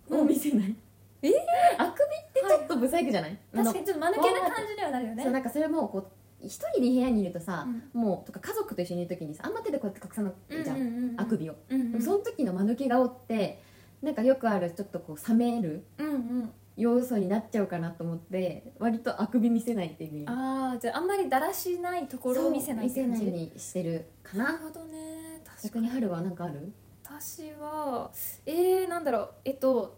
[0.10, 0.76] を見せない、
[1.22, 1.32] え
[1.78, 2.00] あく
[2.34, 5.24] びってちょっとブサイクじゃない、確かにちょっと間抜けな感じにはなるよね。
[5.24, 13.62] そうなんかそれもこう一人で部屋にいるとさ、うもうとか家族と一緒にいる時にさあんま手でこうやって隠さないいじゃん、あくびを、うんその時の間抜け顔って
[14.02, 16.54] なんかよくあるちょっとこう冷めるうんうん。
[16.76, 20.26] 要素になっちゃうかなと思って割とあくび見せないっていう。
[20.28, 24.46] ああじゃああんまりだらしないところを見せない見せないにしてるかな。
[24.46, 25.33] なるほどね
[25.64, 26.72] 逆に春は何かある？
[27.04, 28.12] 私は
[28.46, 29.34] えー、なんだろう。
[29.46, 29.98] えっと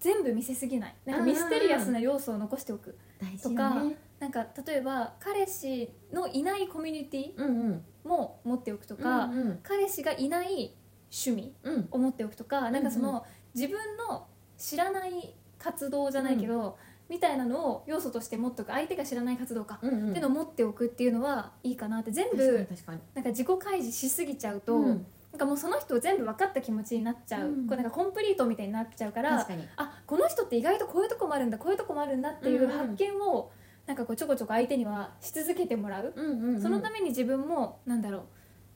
[0.00, 0.94] 全部見せすぎない。
[1.04, 2.96] なんかミステリアスな要素を残しておく。
[3.42, 3.96] とかよね。
[4.20, 7.84] なんか例えば彼氏のいないコミュニティうんうん。
[8.04, 9.60] も持っておくとか、うんうん。
[9.62, 10.74] 彼氏がいない
[11.10, 11.88] 趣味うん。
[11.90, 18.72] を持っておくとか、なんかその自分の知らない活動じゃないけど、みたいなのを要素として持っておく。
[18.72, 20.10] 相手が知らない活動か、うんうん。
[20.10, 22.10] っていうのを持っておくっていうのはいいかなって。
[22.10, 22.68] 全部
[23.14, 25.06] なんか自己開示しすぎちゃうと、うん。
[25.32, 27.66] なんかもうその人を全部分かった気持ちになっちゃう、うん。
[27.68, 32.78] こうなんかコンプリートみたいになっちゃうからあこの人って意外とこういうとこもあるんだこういうとこもあるんだっていううんうん。
[32.78, 33.50] 発見を
[33.86, 36.62] なんかこうちょこちょこ相手にはし続けてもらう、うんうんうん。
[36.62, 38.22] そのために自分もなんだろう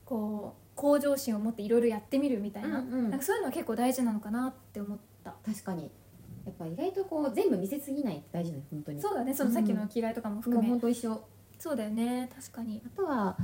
[0.05, 3.11] こう向上心を持っていろいろやってみるみたいな,、うんうん。
[3.11, 5.35] なんかそういうのは結構大事なのかなって思った。
[5.45, 5.91] 確かに
[6.45, 9.01] やっぱ意外とこう全部見せすぎないって大事だよ本当に。
[9.01, 11.23] そうだねそのさっきの着替えとかも含もうめ、本当一緒。
[11.59, 12.83] そうだよね確かに。
[12.85, 13.37] あとは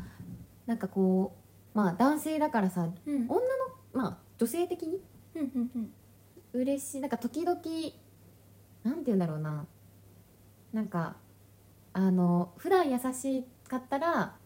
[0.67, 1.37] なんかこ
[1.75, 3.15] うまあ男性だからさうん。
[3.15, 3.41] 女の
[3.93, 5.01] まあ女性的に
[5.35, 5.93] うんうんうん。
[6.53, 7.01] 嬉しい。
[7.01, 7.61] なんか時々
[8.85, 9.67] なんて言うんだろうな。
[10.73, 11.17] なんか
[11.93, 14.37] あの普段優しかったら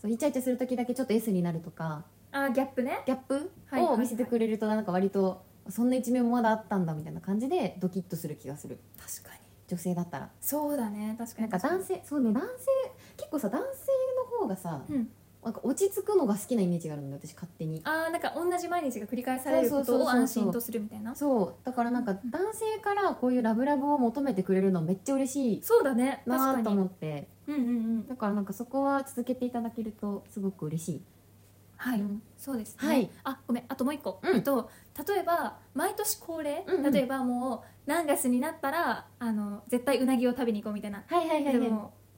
[0.00, 2.04] そうイチャイチャする時だけちょっと S になるとか。
[2.32, 3.00] あーギャップね。
[3.06, 8.78] ギャップを見せてくれるとなんか割とそんな一面もまだあったんだみたいな感じでドキッとする気がする。
[8.98, 9.40] 確かに。
[9.68, 10.30] 女性だったら。
[10.40, 11.14] そうだね。
[11.18, 11.48] 確かに。
[11.48, 12.48] なんか男性そうね男性
[13.16, 13.66] 結構さ男性
[14.32, 15.08] の方がさうん。
[15.42, 17.80] なんか落ち着くのが好きなイメージがあるんだよ私勝手に。
[17.84, 21.14] あーなんか同じ毎日が繰り返されることを安心とするみたいな。
[21.14, 25.62] そうだからなんか男性からこういうラブラブを求めてくれるのめっちゃ嬉しい。
[25.62, 26.22] そうだね。
[26.26, 26.56] 確かに。
[26.58, 27.28] なと思って。
[27.46, 27.64] うんうんう
[28.00, 28.06] ん。
[28.06, 31.02] だからなんかそこは続けていただけるとすごく嬉しい
[31.80, 32.22] はい、うん。
[32.36, 33.10] そうですね、はい。
[33.24, 33.64] あごめん。
[33.68, 34.42] あともう一個、うん。
[34.42, 34.70] と
[35.08, 36.92] 例えば毎年恒例、うんうん。
[36.92, 41.68] 例えばもう何月になったらあの絶対うなぎを食べに行こうみたいな、はいはいはいはい。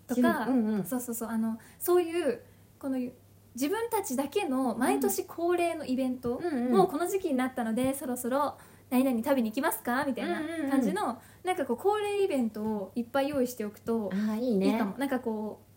[0.09, 0.85] とか、うんうん。
[0.85, 2.43] そうそうそうあのそういう
[2.81, 2.99] この
[3.55, 6.73] 自分たちだけの毎年恒例のイベント、うんうん。
[6.73, 8.57] もうこの時期になったのでそろそろ
[8.91, 10.71] 何々食べに行きますかみたいなうんうんうん。
[10.71, 14.67] 感じの、なんかこう恒例イベントをいっぱい用意しておくとああいいね。
[14.67, 15.72] いいかも、なんかこう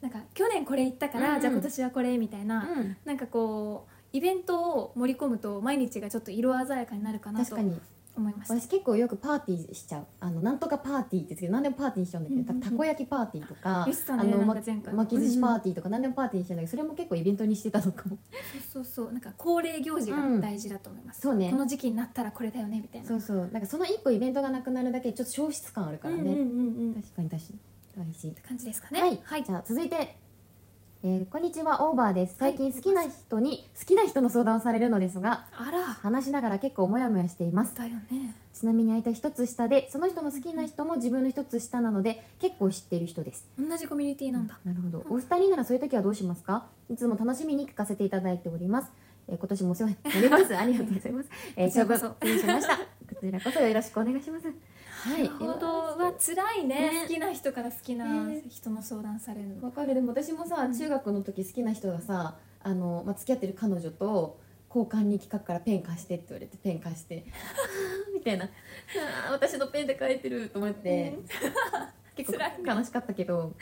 [0.00, 1.40] なんか去年これ行ったから、うんうん。
[1.40, 2.96] じゃあ今年はこれみたいな、うん。
[3.04, 7.80] なんかこうイベントを盛り込むと毎日がちょっと色鮮やかになるかなと確かに。
[8.18, 8.54] 思いました。
[8.54, 10.06] 私結構よくパーティーしちゃう。
[10.20, 12.60] あのなんとかパーティーってけど何でもパーティーにしちゃうんだけど、うんうんうん。
[12.60, 18.18] たこ焼きパーティーとかねあの巻き寿司パーティーとか何でもパーティーにしてんだけどそれも結構イベントにしてたのかも。
[18.72, 21.50] そうそうそうなんか恒例行事が大事だと思います、そうね。
[21.50, 23.06] この時期になったらこれだよねみたいな。
[23.06, 23.48] そうそう。
[23.52, 26.94] なんかその一個イベントがなくなるだけでちょっと消失感あるからね、うんうんうんうん。
[26.94, 27.58] 確かに確かに
[27.98, 29.00] 大事感じですかね。
[29.00, 29.42] はい、はい。
[29.44, 30.16] じゃあ続いて、
[31.02, 31.84] えーこんにちは。
[31.88, 32.36] オーバーです。
[32.38, 35.82] 最近好きな人に好きな人の相談をされるのですがあら。
[35.82, 37.74] 話しながら結構モヤモヤしています。
[37.74, 38.36] だよね。
[38.54, 43.48] ちなみに相手は一つ下でその人の好きな人も自分の一つ下なので結構知っている人です。
[43.58, 45.04] 同じコミュニティなんだ、なるほど。
[45.10, 46.66] お二人ならそういう時はどうしますか？
[46.88, 48.92] いつも楽しみに聞かせていただいております、
[49.26, 50.54] えー今年もお世話になります。
[50.56, 52.76] ありがとうございます、えー、長文失礼しました。
[52.76, 52.82] こ
[53.20, 54.46] ちらこそよろしくお願いします
[55.04, 55.22] はい。
[55.24, 55.66] なるほど。
[55.68, 56.90] は辛いね。
[56.90, 57.02] ね。
[57.02, 58.42] 好きな人から好きなね。
[58.48, 59.94] 人の相談されるの、わかる。
[59.94, 67.24] でも私もさ中学の時好きな人がさあの、まあ、付き合ってる彼女と交換に企画からペン貸してって言われてペン貸して。
[68.12, 68.48] みたいな。
[69.30, 71.18] 私のペンで書いてると思って、
[72.16, 73.54] 結構辛い悲しかったけど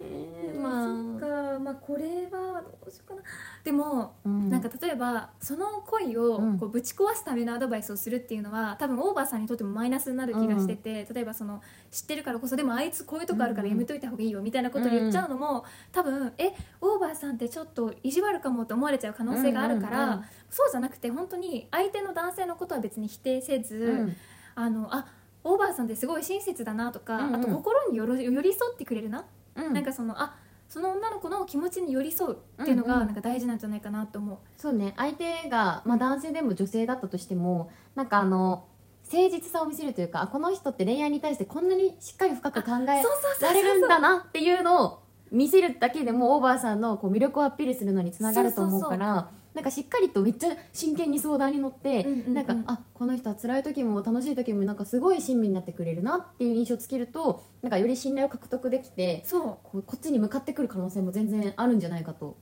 [0.00, 1.58] えそっか。
[1.58, 3.22] まあこれはどうしようかな。
[3.64, 4.48] でも、うん。
[4.48, 6.58] なんか例えばその恋をうん。
[6.58, 20.10] こうぶち壊すためのアドバイスをするっていうのは多分オーバーさんにとってもマイナスになる気がしてて、例えばその知ってるからこそでもあいつこういうとこあるからやめといた方がいいよみたいなことを言っちゃうのも、多分えオーバーさんってちょっと意地悪かもって思われちゃう可能性があるから、うん。
[20.10, 20.18] うん。
[20.18, 24.16] うんそうじゃなくて本当に相手の男性のことは別に否定せず、うん。
[24.54, 25.06] あのあ
[25.44, 27.34] オーバーさんってすごい親切だなとか、うんうん。
[27.36, 29.26] あと心に寄り添ってくれるな
[29.58, 29.72] うん。
[29.72, 30.36] なんかそのあ
[30.68, 32.98] その女の子の気持ちに寄り添うっていうのうんうん。
[33.00, 34.94] がなんか大事なんじゃないかなと思う、そうね。
[34.96, 38.64] 相手が、まあ、男性でも女性だったとしてもなんかあの
[39.10, 52.34] 誠実さを見せるというかあこの人って恋愛に対してこんなにしっかり深く考えそうそうそうられるんだなっていうのを見せるだけでもオーバーさんのこう魅力をアピールするのにつながると思うからなんかしっかりとめっちゃ真剣に相談に乗って、うんうんうん。
[52.34, 62.36] なんかあこの人は辛い時も楽しい時もなんかすごい親身になってくれるなっていう印象をつけるとなんかより信頼を獲得できてそこうこっちに向かってくる可能性も全然あるんじゃないかと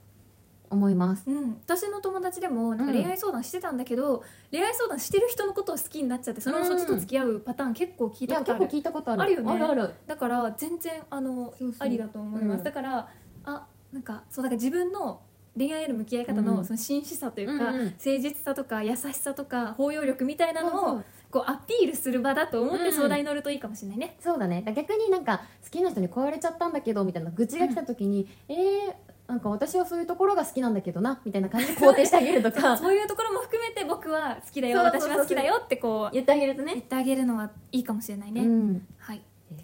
[0.68, 1.22] 思います。
[1.26, 8.60] う、うん、私の友達でもなんかうん恋愛相談してたんだけど、恋愛相談してる人のことを好きになっちゃってそのそっちと付き合うパターン結構聞いたことある。
[8.60, 9.22] 結構聞いたことある。
[9.22, 9.52] あるよね。
[9.52, 9.94] あるある。
[10.06, 11.54] だから全然あの
[11.88, 12.64] りだと思います、うん。
[12.64, 13.08] だから
[13.44, 15.20] あなんかそうだから自分の
[15.56, 17.84] 恋愛への向き合い方のうんその真摯さというか、うんうん。
[17.86, 24.62] 誠実さとか優しさとか包容力みたいなのをこうアピールする場だと思ってうん相談に乗るといいかもしれないね、そうだね。
[24.62, 28.94] だ逆になんか好きな人に壊れちゃったんだけどみたいな愚痴が来た時に、えー、
[29.26, 32.76] なんか私はそういうところが好きなんだけどなみたいな感じで肯定してあげるとか。
[32.78, 36.74] そういうところも含めて僕は好きだよ私は好きだよってこう言ってあげるとね。
[36.74, 38.86] 言ってあげるのはいいかもしれないね、うん。
[38.98, 39.22] はい。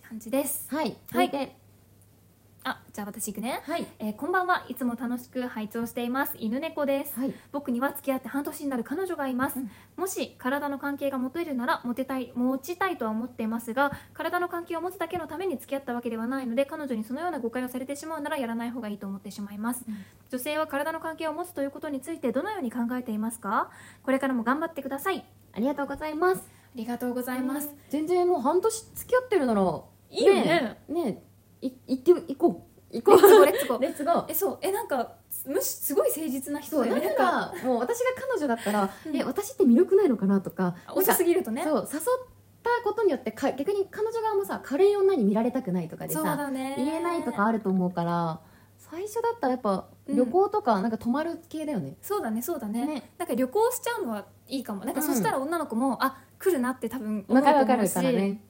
[0.09, 0.67] 感じです。
[0.69, 0.85] はい。
[0.85, 0.97] はい。
[1.11, 1.57] 続いて
[2.65, 3.87] あじゃあ私行くね、はい。
[3.99, 4.65] えーこんばんは。
[4.69, 6.37] いつも楽しく拝聴しています。
[6.39, 7.19] 犬猫です。
[7.19, 7.35] はい。
[7.51, 9.71] 僕には付き合って半年になる彼女がいます、うん。
[9.97, 19.97] もし体の関係が持てるならモテたい持ちたいとは思っていますが体の関係を持つだけのために付き合ったわけではないので彼女にそのような誤解をされてしまうならやらない方がいいと思ってしまいます、うん。
[20.31, 23.71] 女性は体の関係を持つということについてどのように考えていますか？
[24.05, 25.25] これからも頑張ってください。
[25.53, 26.43] あありがとうございます。
[26.75, 29.61] りがとうございます、全然もう半年付き合ってるなら
[30.11, 30.79] いいよね。
[30.89, 31.23] ねね
[31.63, 32.73] い行って行こう。
[32.95, 33.81] 行こレッツゴーレッツゴー。
[33.81, 34.25] レッツゴー。
[34.29, 34.59] えそう。
[34.61, 35.13] えなんか
[35.47, 37.15] むしすごい誠実な人だよね。
[37.17, 39.17] かもう私が彼女だったら、うん。
[39.17, 41.65] え私って魅力ないのかなとか遅すぎるとね。
[41.65, 42.03] そう誘っ
[42.63, 46.75] たことによってか逆に彼女側もさ軽い女に見られたくないとかでそうさだね。
[46.77, 48.41] 言えないとかあると思うから
[48.79, 50.17] 最初だったらやっぱうん。
[50.17, 52.85] 旅行とかなんか泊まる系だよね、そうだねそうだね。
[52.87, 53.11] ね。
[53.17, 54.85] なんか旅行しちゃうのはいいかも。
[54.85, 55.07] なんかうん。
[55.07, 58.43] そしたら女の子も、あ来るなって多分思わうかるわかるからね。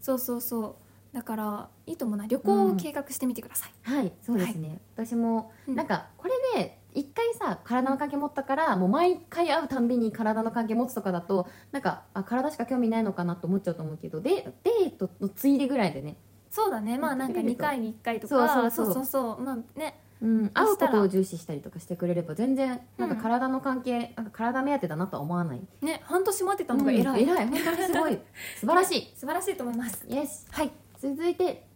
[0.00, 0.74] そうそうそう
[1.12, 2.26] だからいいと思うな。
[2.26, 5.74] 旅行を計画してみてください、はいそうですね、私もうん。
[5.74, 16.16] なんかこれで一回さ体の関係持ったからもう毎回会うたんびに体の関係持つとかだとなんかあ体しか興味ないのかなと思っちゃうと思うけどでデートのついでぐらいでね、
[16.56, 16.96] そうだね。
[16.96, 18.48] まあなんか2回に1回とか。
[18.48, 18.94] そうそうそう。
[18.94, 20.00] そうそうまあね。
[20.22, 25.60] うん、会うことを重視したりとかしてくれれば全然なんか体の関係、なんか体目当てだなとは思わない。
[25.82, 27.46] ね半年待ってたのが偉い、うん偉い。
[27.48, 28.18] 本当にすごい。
[28.58, 30.06] 素晴らし素晴らしいと思います。
[30.08, 31.66] いイエスはい続いて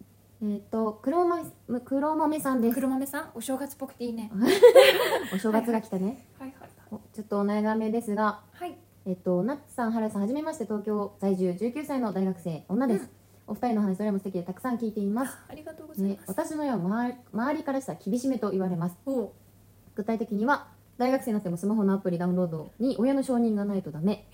[0.43, 1.45] えっ、と黒豆
[1.85, 4.31] 黒豆さんです黒豆さんお正月っぽくていいね
[5.35, 13.09] お正月が来たね、はいはいおちょっとお悩みですがはいえっと、ナッツさん、ハルさん、はじめまして、東京在住19歳の大学生、女です。
[13.47, 15.39] お二人の話、どれも素敵でたくさん聞いています。
[15.49, 18.97] ありがとうございねま、す、私のよう周り周りからしたら厳しめと言われます。
[19.95, 24.27] 具体的には、大学生になってもスマホのアプリダウンロードに親の承認がないとダメ。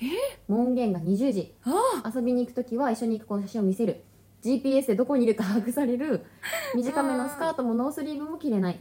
[0.49, 1.55] 門限が20時。
[1.65, 4.03] あ遊びに行くときは一緒に行く子の写真を見せる。
[4.43, 6.25] GPS でどこにいるか把握される。
[6.75, 8.81] 短めのスカートもノースリーブも着れない。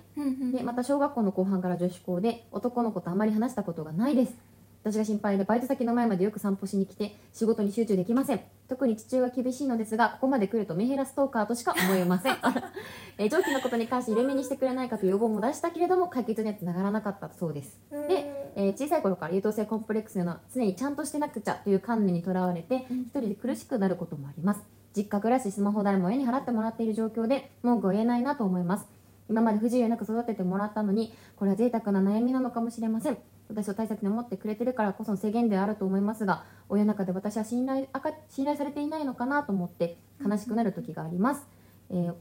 [0.52, 4.36] でまた小学校の後半から女子校で男の子とあまり話したことがないです。
[4.84, 8.42] 私が心配でバイト先の前までよく散歩しに来て仕事に集中できません。
[8.68, 12.36] 特に父親は厳しいのですがここまで来るとメンヘラストーカーとしか思えません。
[13.18, 17.80] えー上記のことに関して入れ目にしてくれないかという要望も出したけれども解決にはつながらなかったそうです。
[17.90, 24.62] で、えー小さい頃から優等生コンプレックスのような常にちゃんとしてなくちゃという観念にとらわれて一人で苦しくなることもあります
[24.96, 28.88] 実家暮らしスマホ代も親に払ってもらっている状況で文句を言えないなと思います。
[29.30, 33.18] 今まで不自由なく育ててもらったのにこれは贅沢な悩みなのかもしれません。
[33.50, 41.46] 私を大切に思ってくれてるからこその制限ではあると思いますが親の中で私は信頼あか信頼されていないのかなと思って悲しくなる時があります、
[41.90, 42.14] えー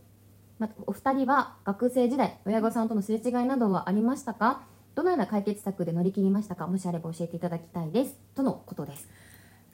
[0.57, 4.63] またお二人は学生時代親御さんとのすれ違いなどはありましたか？
[4.95, 6.69] どのような解決策で乗り切りましたか？
[6.69, 8.17] もしあれば教えていただきたいです。
[8.37, 9.09] とのことです。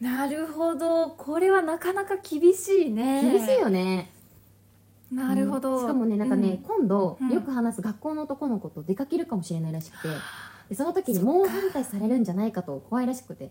[0.01, 1.11] なるほど。
[1.11, 3.23] これはなかなか厳しいね。
[3.23, 4.11] 厳しいよね、
[5.13, 5.81] なるほど、うん。
[5.81, 7.31] しかもねなんかね、今度、うん。
[7.31, 10.09] よく話す学校の男の子と出かけるかもしれないらしくて。
[10.71, 13.51] でその時に猛反対されるんじゃないかと怖いらしくて。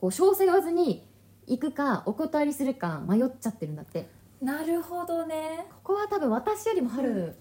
[0.00, 1.04] こう詳細言わずに
[1.48, 4.00] 行くかお断りするか迷っちゃってるんだって。
[4.00, 4.06] うん
[4.40, 5.66] なるほどね。
[5.82, 7.34] ここは多分私よりも春、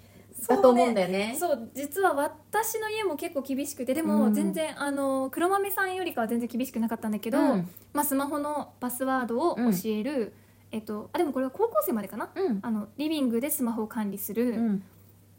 [0.48, 1.36] だと思うんだよね。
[1.40, 4.08] そう実は私の家も結構厳しくてでうん。
[4.08, 7.70] も全然、あの黒豆さんよりかは全然厳しくなかったんだけど、うん。
[7.94, 10.34] まあ、スマホのパスワードを教える、
[10.72, 12.30] えっと、あでもこれは高校生までかな？
[12.36, 12.60] うん。
[12.62, 14.84] あのリビングでスマホを管理する、うん。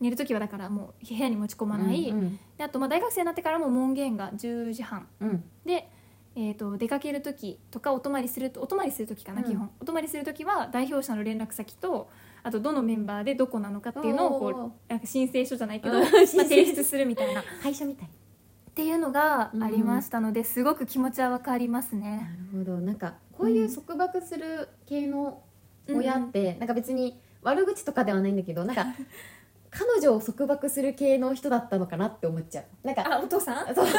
[0.01, 5.07] 寝る時はだからもう部屋に持ち込まない、うんであとまあ大学生になってからも門限が10時半。
[5.21, 5.45] うん。
[5.65, 5.89] で、
[6.35, 9.49] えー、と出かける時とかお泊まりするとお泊まりする時かな、うん。
[9.49, 9.71] 基本。
[9.81, 12.09] お泊まりする時は代表者の連絡先と
[12.43, 16.03] あとどのメンバーでどこなのかっていうのをこうなんか申請書じゃないけど、うん。
[16.05, 17.41] まあ、提出するみたいな。
[17.41, 18.09] っ会社みたい。
[18.75, 22.31] ていうのがありましたので、すごく気持ちはわかりますなね。
[22.53, 22.77] るほど。
[22.79, 25.43] なんかこういう束縛する系の
[25.89, 28.87] 親って、なんか別に悪口とかではないんだけどなんか
[29.71, 32.65] 彼女を束縛する系の人だったのかなって思っちゃう。
[32.87, 33.75] なんかあお父さん？
[33.75, 33.85] そう。
[33.85, 33.93] なん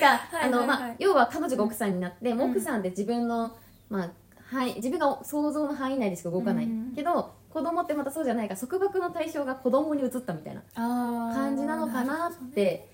[0.00, 2.50] かいあのまあ要は彼女が奥さんになって、もううん。
[2.52, 3.56] 奥さんって自分の
[3.88, 4.10] まあ
[4.56, 6.92] はい自分が想像の範囲内でしか動かない、うん。
[6.94, 12.88] けど子供ってまたそうじゃないから束縛の対象が子供に移ったみたいな感じなのかなって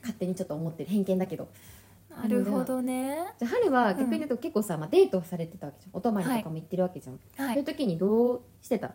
[0.00, 1.48] 勝手にちょっと思ってる偏見だけど。
[2.22, 3.18] なるほどね。
[3.38, 5.90] じゃあ春は逆に言うと結構さ、まあ、デートされてたわけじゃん。
[5.92, 7.54] お泊まりとかも行ってるわけじゃん、はい。
[7.54, 8.94] そういう、時にどうしてた、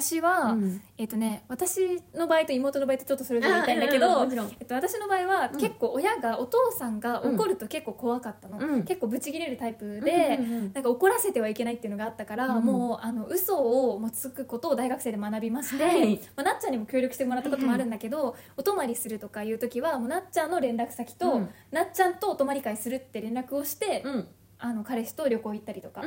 [0.00, 0.82] 私は、うん。
[0.96, 24.28] えっ、とね私の場合と妹の場合ってちょっとそれぞれ言いたいんだけど、あうんえっと、私の場合は、うん結構親がお父さんが怒ると結構怖かったの、うん結構ブチギレるタイプで、うんうんうんなんか怒らせてはいけないっていうのがあったから、うんもうあの嘘をもうつくことを大学生で学びまして、はいまあ、なっちゃんにも協力してもらったこともあるんだけど、お泊まりするとかいう時はもうなっちゃんの連絡先と、うんなっちゃんとお泊まり会するって連絡をして、うん
[24.64, 26.02] あの彼氏と旅行行ったりとか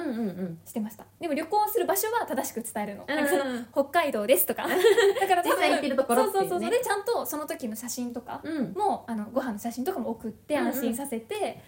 [0.66, 4.66] してました、でも旅行する場所は正しく伝えるの,、うんなんかその北海道ですとか。
[5.22, 6.32] だから多分行ってるところね。
[6.32, 6.70] そうそうそう。
[6.72, 8.74] でちゃんとその時の写真とかうん。
[8.74, 11.62] もあのご飯の写真とかも送って安心させて、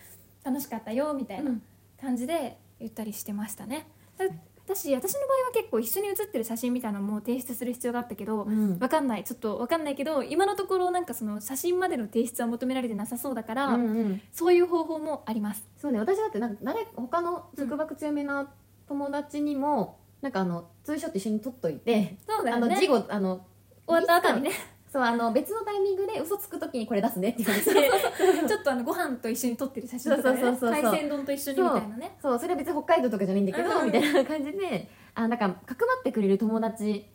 [0.43, 1.51] 楽しかったよみたいな
[2.01, 3.87] 感じで言ったりしてましたね
[4.69, 8.79] だ私私の場合は結構一緒に写ってる写真みたいなのも提出する必要があったけど、うん。
[8.79, 9.23] わかんない。
[9.23, 14.21] ちょっとわかんないけど今のところなんかその写真までの提出は求められてなさそうだから、うんうん。
[14.31, 15.67] そういう方法もあります。
[15.77, 15.99] そうね。
[15.99, 18.51] 私だってなんか誰他の束縛強めな
[18.87, 22.75] 友達にも、なんかあのツーショット一緒に撮っといて、あのそうだよね。
[22.79, 23.45] 事後あの
[23.85, 24.51] 終わった後にね
[24.91, 30.41] そうあの別のタイミングで嘘つく時にこれ出すねって言われてちょっとあのご飯と一緒に撮ってる写真とかね。
[30.41, 32.17] そうそうそうそう海鮮丼と一緒にみたいなね。
[32.21, 32.39] そう。
[32.39, 33.83] それは別に北海道とかじゃないんだけど、う。
[33.83, 37.05] んみたいな感じであなんかかくまってくれる友達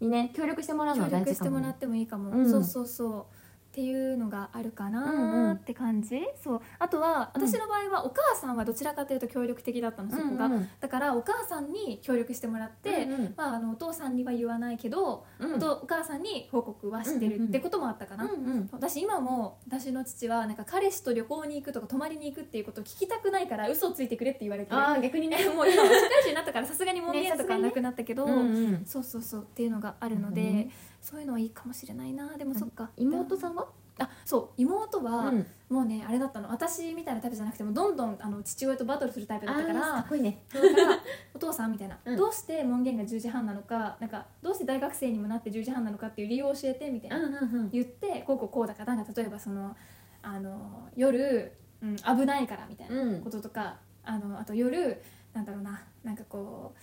[0.00, 0.96] にね協力してもらう。
[0.96, 2.40] の協は大事かも、力してもらっね、てもいいかも、う。
[2.40, 2.64] んそう。
[2.64, 2.86] そう。
[2.86, 3.24] そう
[3.72, 5.56] っていうのがあるかうんうなん。
[5.56, 6.60] って感じ、そう。
[6.78, 7.42] あとはうん。
[7.42, 10.52] 私の場合はお母さんはどちらかというと協力的だったのそこが、うん。
[10.52, 13.34] うんだからお母さんに協力してもらって、うんうん。
[13.34, 15.64] まあ、あのお父さんには言わないけど、うん。
[15.64, 18.68] お母さんに報告はしてるってこともあったかな、うんうん。
[18.72, 24.70] 私今も私の父はなんか彼氏と旅行に行くとか泊まりに行くっていうことを聞きたくないから嘘をついてくれって言われて。
[24.70, 25.38] るああ逆にね。
[25.48, 28.82] もう今は社会人になったからさすがに門限とかはなくなったけど、うんうん。
[28.84, 29.42] そうそうそう。
[29.42, 32.36] っていうのがあるので、なるほどねそういうのはいいかもしれないな。
[32.38, 32.90] でもそっか。
[32.96, 33.66] 妹さんは、
[33.98, 34.48] あそう。
[34.56, 35.46] 妹は、うん。
[35.68, 36.48] もうねあれだったの。
[36.50, 40.44] 私みたいなタイプじゃなくてもどんどんあの父親とバトルするタイプだったかあーからっこいいね。
[40.52, 40.98] だから
[41.34, 42.16] お父さんみたいな、うん。
[42.16, 49.76] どうして門限が10時半なのかなんかどうして大学生にもなって10時半なのかっていう理由を教えてみたいな、うんうん言ってこうこうこうだからなんか例えばその
[50.22, 53.20] あの夜、うん、危ないからみたいなうん。
[53.22, 56.74] こととか、あのあと夜なんだろうななんかこ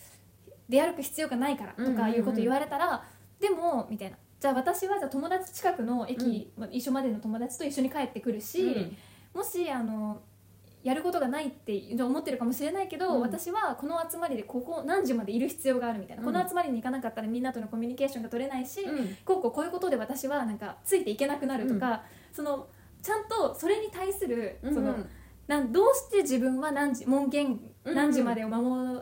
[0.47, 3.03] う出歩く必要がないからとうんうんうんかいうこと言われたら、
[3.39, 4.17] でもみたいな。
[4.39, 8.97] じゃあ私はじゃあ友達近くの駅、まあ一緒までの友達と一緒に帰ってくるし、うん。
[9.33, 10.21] もしあの
[10.81, 13.21] やることがないって思ってるかもしれないけど、うん。
[13.21, 16.33] 私はこの集まりでここ何時までいる必要があるみたいな、うん。
[16.33, 19.17] この集まりに行かなかったらみんなとのコミュニケーションが取れないし、うん。
[19.25, 22.67] こうこうこういうことで私はなんかついていけなくなるとか、その
[23.01, 24.73] ちゃんとそれに対する、うん。
[24.73, 24.95] その
[25.47, 29.01] なんどうして自分は何時門限うん何時までを守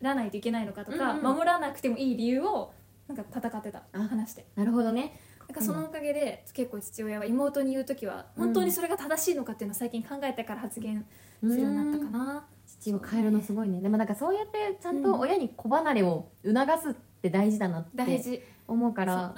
[0.00, 1.22] らないといけないのかとか、うん。
[1.22, 2.72] 守らなくてもいい理由を
[3.08, 4.46] なんか戦ってたあ話して。
[4.56, 5.18] なるほどね。
[5.48, 11.04] なんかそのおかげで結構父親は妹に言う時は本当にそれが正しいのかっていうのを最近考えてから発言
[11.40, 12.46] するようになったかな。
[12.66, 13.80] 父を変えるのすごいね。
[13.80, 18.42] でもなんかそうやってちゃんと親に子離れを促すって大事だなって大事。
[18.68, 19.34] 思うから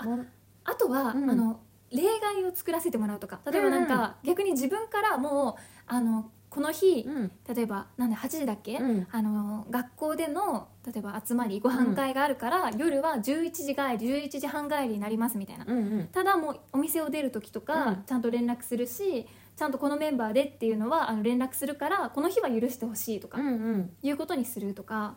[0.65, 1.31] あとは、うん。
[1.31, 3.41] あの例外を作らせてもらうとか。
[3.51, 7.33] 例えばなんか、逆に自分からもうあのこの日、うん。
[7.53, 9.07] 例えばなんで8時だっけ、うん。
[9.11, 16.09] あの学校での例えば集まりご飯会があるから、夜は11時帰り11時半帰りになりますみたいな、うんうん。
[16.13, 18.03] ただもうお店を出る時とか、うん。
[18.07, 19.27] ちゃんと連絡するし
[19.57, 23.91] ちゃんとこのメンバーでっていうのはあの連絡するからこの日は許してほしいとか、うんうん。
[24.03, 25.17] いうことにするとか。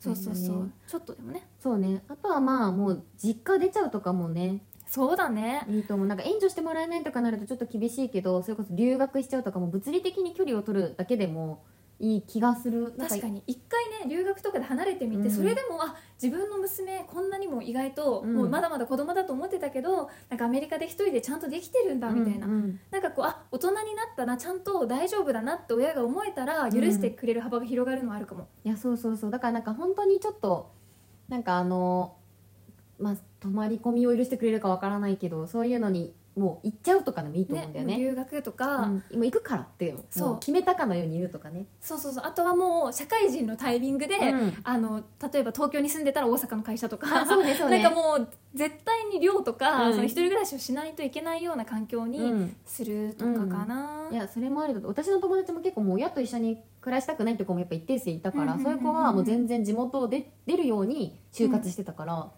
[0.00, 1.46] そうそうそう、うんちょっとでもね。
[1.58, 2.02] そうね。
[2.08, 5.64] あとはまあもう実家出ちゃうとかもねそうだね。
[5.68, 6.06] いいと思う。
[6.06, 11.62] なんか援助してもらえないとかなるとちょっと厳しいけどそれこそ留学しちゃうとかも物理的に距離を取るだけでも
[12.00, 12.92] いい気がする。
[12.98, 13.42] 確かに。
[13.46, 15.30] 一回ね留学とかで離れてみて、うん。
[15.30, 18.34] それでもあ自分の娘こんなにも意外と、うん。
[18.34, 23.84] もうまだまだ子供だと思ってたけどなんかアメリカで一人でちゃんとできてるんだみたいな、うんうんなんかこうあ大人になっ
[24.16, 29.30] たなちゃんと大丈夫だなって親が思えたら許してくれる幅が広がるのはあるかも、いやそうそうそう。
[29.30, 30.70] だからなんか本当にちょっと
[31.28, 32.16] なんかあの
[32.98, 37.96] まあ泊まり込みを許してくれるかわからないけどそういうのにもう行っちゃうとかでもいいと思うんだよね。
[37.96, 40.38] 留学とか、うん、今行くからっていうのそう。
[40.40, 41.98] 決めたかのように言うとかね、そう。
[41.98, 44.54] そうそうあとはもう社会人のタイミングで、うん。
[44.64, 47.78] あの例えば東京に住んでたら大阪の会社とかあそうねそうね。
[47.82, 49.92] なんかもう絶対に寮とか、うん。
[49.92, 62.32] その一人暮らしをしないといけないような環境うにん、するとかかな、いやそれもあると私の友達も結構もう親と一緒に暮らしたくないって子もやっぱ一定数いたから、そういう子はもう全然地元を出出るように就活してたから、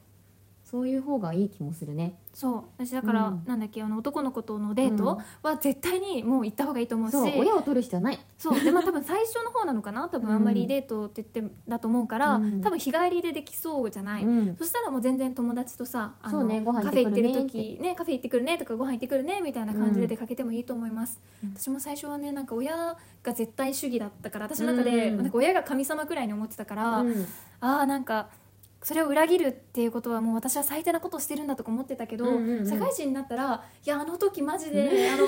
[0.69, 2.19] そういう方がいい気もするね。
[2.35, 2.65] そう。
[2.77, 3.45] 私だから、うん。
[3.47, 8.19] なんだっけあの男の子とのデートは絶対にもう行った方がいいと思うし、そう親を取る必要はない。
[8.37, 8.61] そう。
[8.61, 10.09] でまあ多分最初の方なのかな？
[10.11, 12.61] 多分あんまりデートって言ってだと思うから、うん。
[12.63, 14.57] 多分日帰りでできそうじゃない、うん。
[14.57, 20.01] そしたらもう全然友達とさあのそうねご飯カ行ってくるねフェ行ってる時ねカフェ行ってくるねとかご飯行ってくるねみたいな感じうん。
[20.01, 21.55] で出かけてもいいと思います、うん。
[21.57, 25.17] 私も最初はねなんか親が絶対主義だったから私の中で、うん。
[25.19, 27.27] なんか親が神様くらいに思ってたから、うん。
[27.61, 28.29] ああなんか
[28.87, 32.71] それを裏切るっていうことはもう私は最低なことをしてるんだとか思ってたけど、うんうんうん。
[32.71, 35.27] 社会人になったらいやあの時マジであの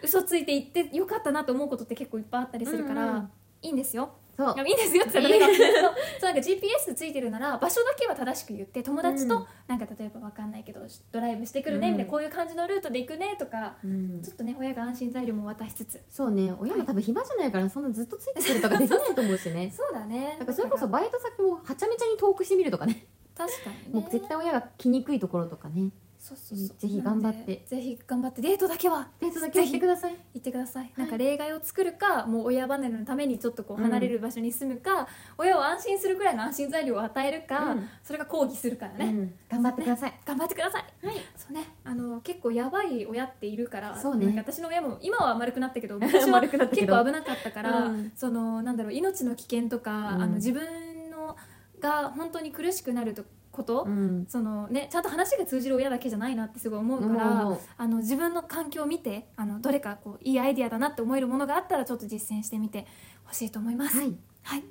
[0.00, 3.30] 嘘ついて言ってよかったなと思うことって結構いっぱいあったりするから、うんうん。
[3.62, 4.54] いいんですよそう。
[4.54, 9.46] いやいですよって言ったらそうなんか GPS ついてるなら場所だけは正しく言って友達とうん。
[9.66, 10.80] なんか例えばわかんないけど
[11.12, 14.22] ドライブしてくるねみたいな、うんこういう感じのルートで行くねとかうん。
[14.22, 16.00] ちょっとね親が安心材料も渡しつつ。
[16.10, 16.52] そうね。
[16.58, 19.72] 親も多分暇じゃないからそんなずっとついてくるとかできないと思うしね。
[19.76, 20.36] そうだね。
[20.38, 23.06] だからそれこそバイト先もはちゃめちゃに遠くしてみるとかね。
[23.36, 24.00] 確かにね。
[24.00, 25.90] もう絶対親が来にくいところとかね
[26.24, 26.76] そうそうそう。
[26.78, 27.62] ぜひ頑張って。
[27.66, 28.40] ぜひ頑張って。
[28.40, 29.08] デートだけは。
[29.20, 30.16] デートだけしてください。
[30.32, 35.06] 行ってください、なんか例外を作るかもう親離れのためにちょっとこう離れる場所に住むか、
[35.36, 37.88] 親を安心するくらいの安心材料を与えるか、うん。
[38.02, 39.34] それが抗議するからね、うん。
[39.50, 40.14] 頑張ってください。
[40.24, 41.06] 頑張ってください。
[41.06, 41.16] はい。
[41.36, 41.68] そうね。
[41.84, 44.32] あの結構やばい親っているからそうね。
[44.34, 48.12] 私の親も今は丸くなったけど昔は 丸くなったけ結ど構危なかったから、うん。
[48.16, 50.22] そのなんだろう命の危険とか、うん。
[50.22, 50.64] あの自分
[51.10, 51.36] の
[51.80, 53.24] が本当に苦しくなると
[53.54, 54.26] こと、うん。
[54.28, 62.86] そのね、ちゃんと話が通じる親だけじゃないなってすごい思うから、思う思うあの自分の環境を見てあのどれかこういいアイディアだなって思えるものがあったらちょっと実践してみて
[63.24, 63.96] ほしいと思います。
[63.96, 64.14] はい。
[64.42, 64.64] はい、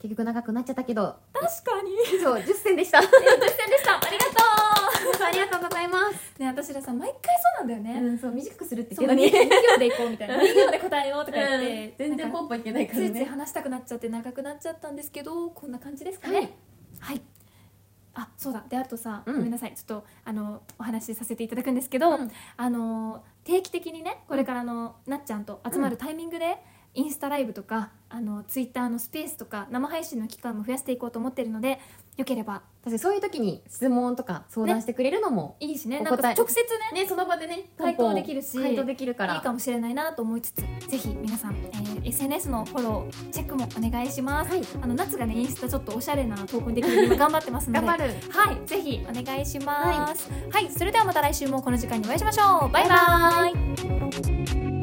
[0.00, 1.16] 結局長くなっちゃったけど。
[1.32, 2.20] 確かに。
[2.20, 3.00] そう10選でした。
[3.04, 3.96] 実践でした。
[3.96, 4.42] ありがと
[5.24, 6.32] ありがとうございます。
[6.38, 7.18] うね私らさ毎回
[7.58, 9.26] そうなんだよね、うんそう短くするって言って2
[9.74, 10.36] 行でいこうみたいな。
[10.36, 16.36] 2行で答えようとか言って、全然なんかポンポンいけないかついついらね話したくなっちゃって長くなっちゃったんですけどこんな感じですかね。
[16.36, 16.48] はい。
[17.00, 17.22] はい
[18.14, 18.64] あそうだ。
[18.68, 19.36] であとさ、うん。
[19.36, 19.74] ごめんなさい。
[19.74, 22.30] ちょっとあのお話しさせていただくんですけど、うん。
[22.56, 26.58] あの定期的にねこれからあの、なっちゃんと集まるタイミングで、
[26.94, 31.80] インスタライブとかあのツイッターのスペースとか生配信の期間も増やしていこうと思ってるので
[32.16, 36.00] よければ確かにそういう時に質問とか相談してくれるのもいいしね。
[36.00, 36.56] なんか直接
[36.92, 38.58] ねねその場でね回答できるし。
[38.58, 40.56] 回答できるからいいかもしれないなと思いつつ
[40.88, 44.62] ぜひ皆さん、えー SNS のフォローチェックもお願いします、はい。
[44.82, 47.86] あの夏がねインスタちょっとおしゃれな投稿にできるように今頑張ってますので。
[47.86, 48.14] 頑張る。
[48.30, 48.66] はい。
[48.66, 50.30] ぜひお願いします。
[50.50, 52.68] はい、それではまた来週もこの時間にお会いしましょう。
[52.70, 54.81] バイバイ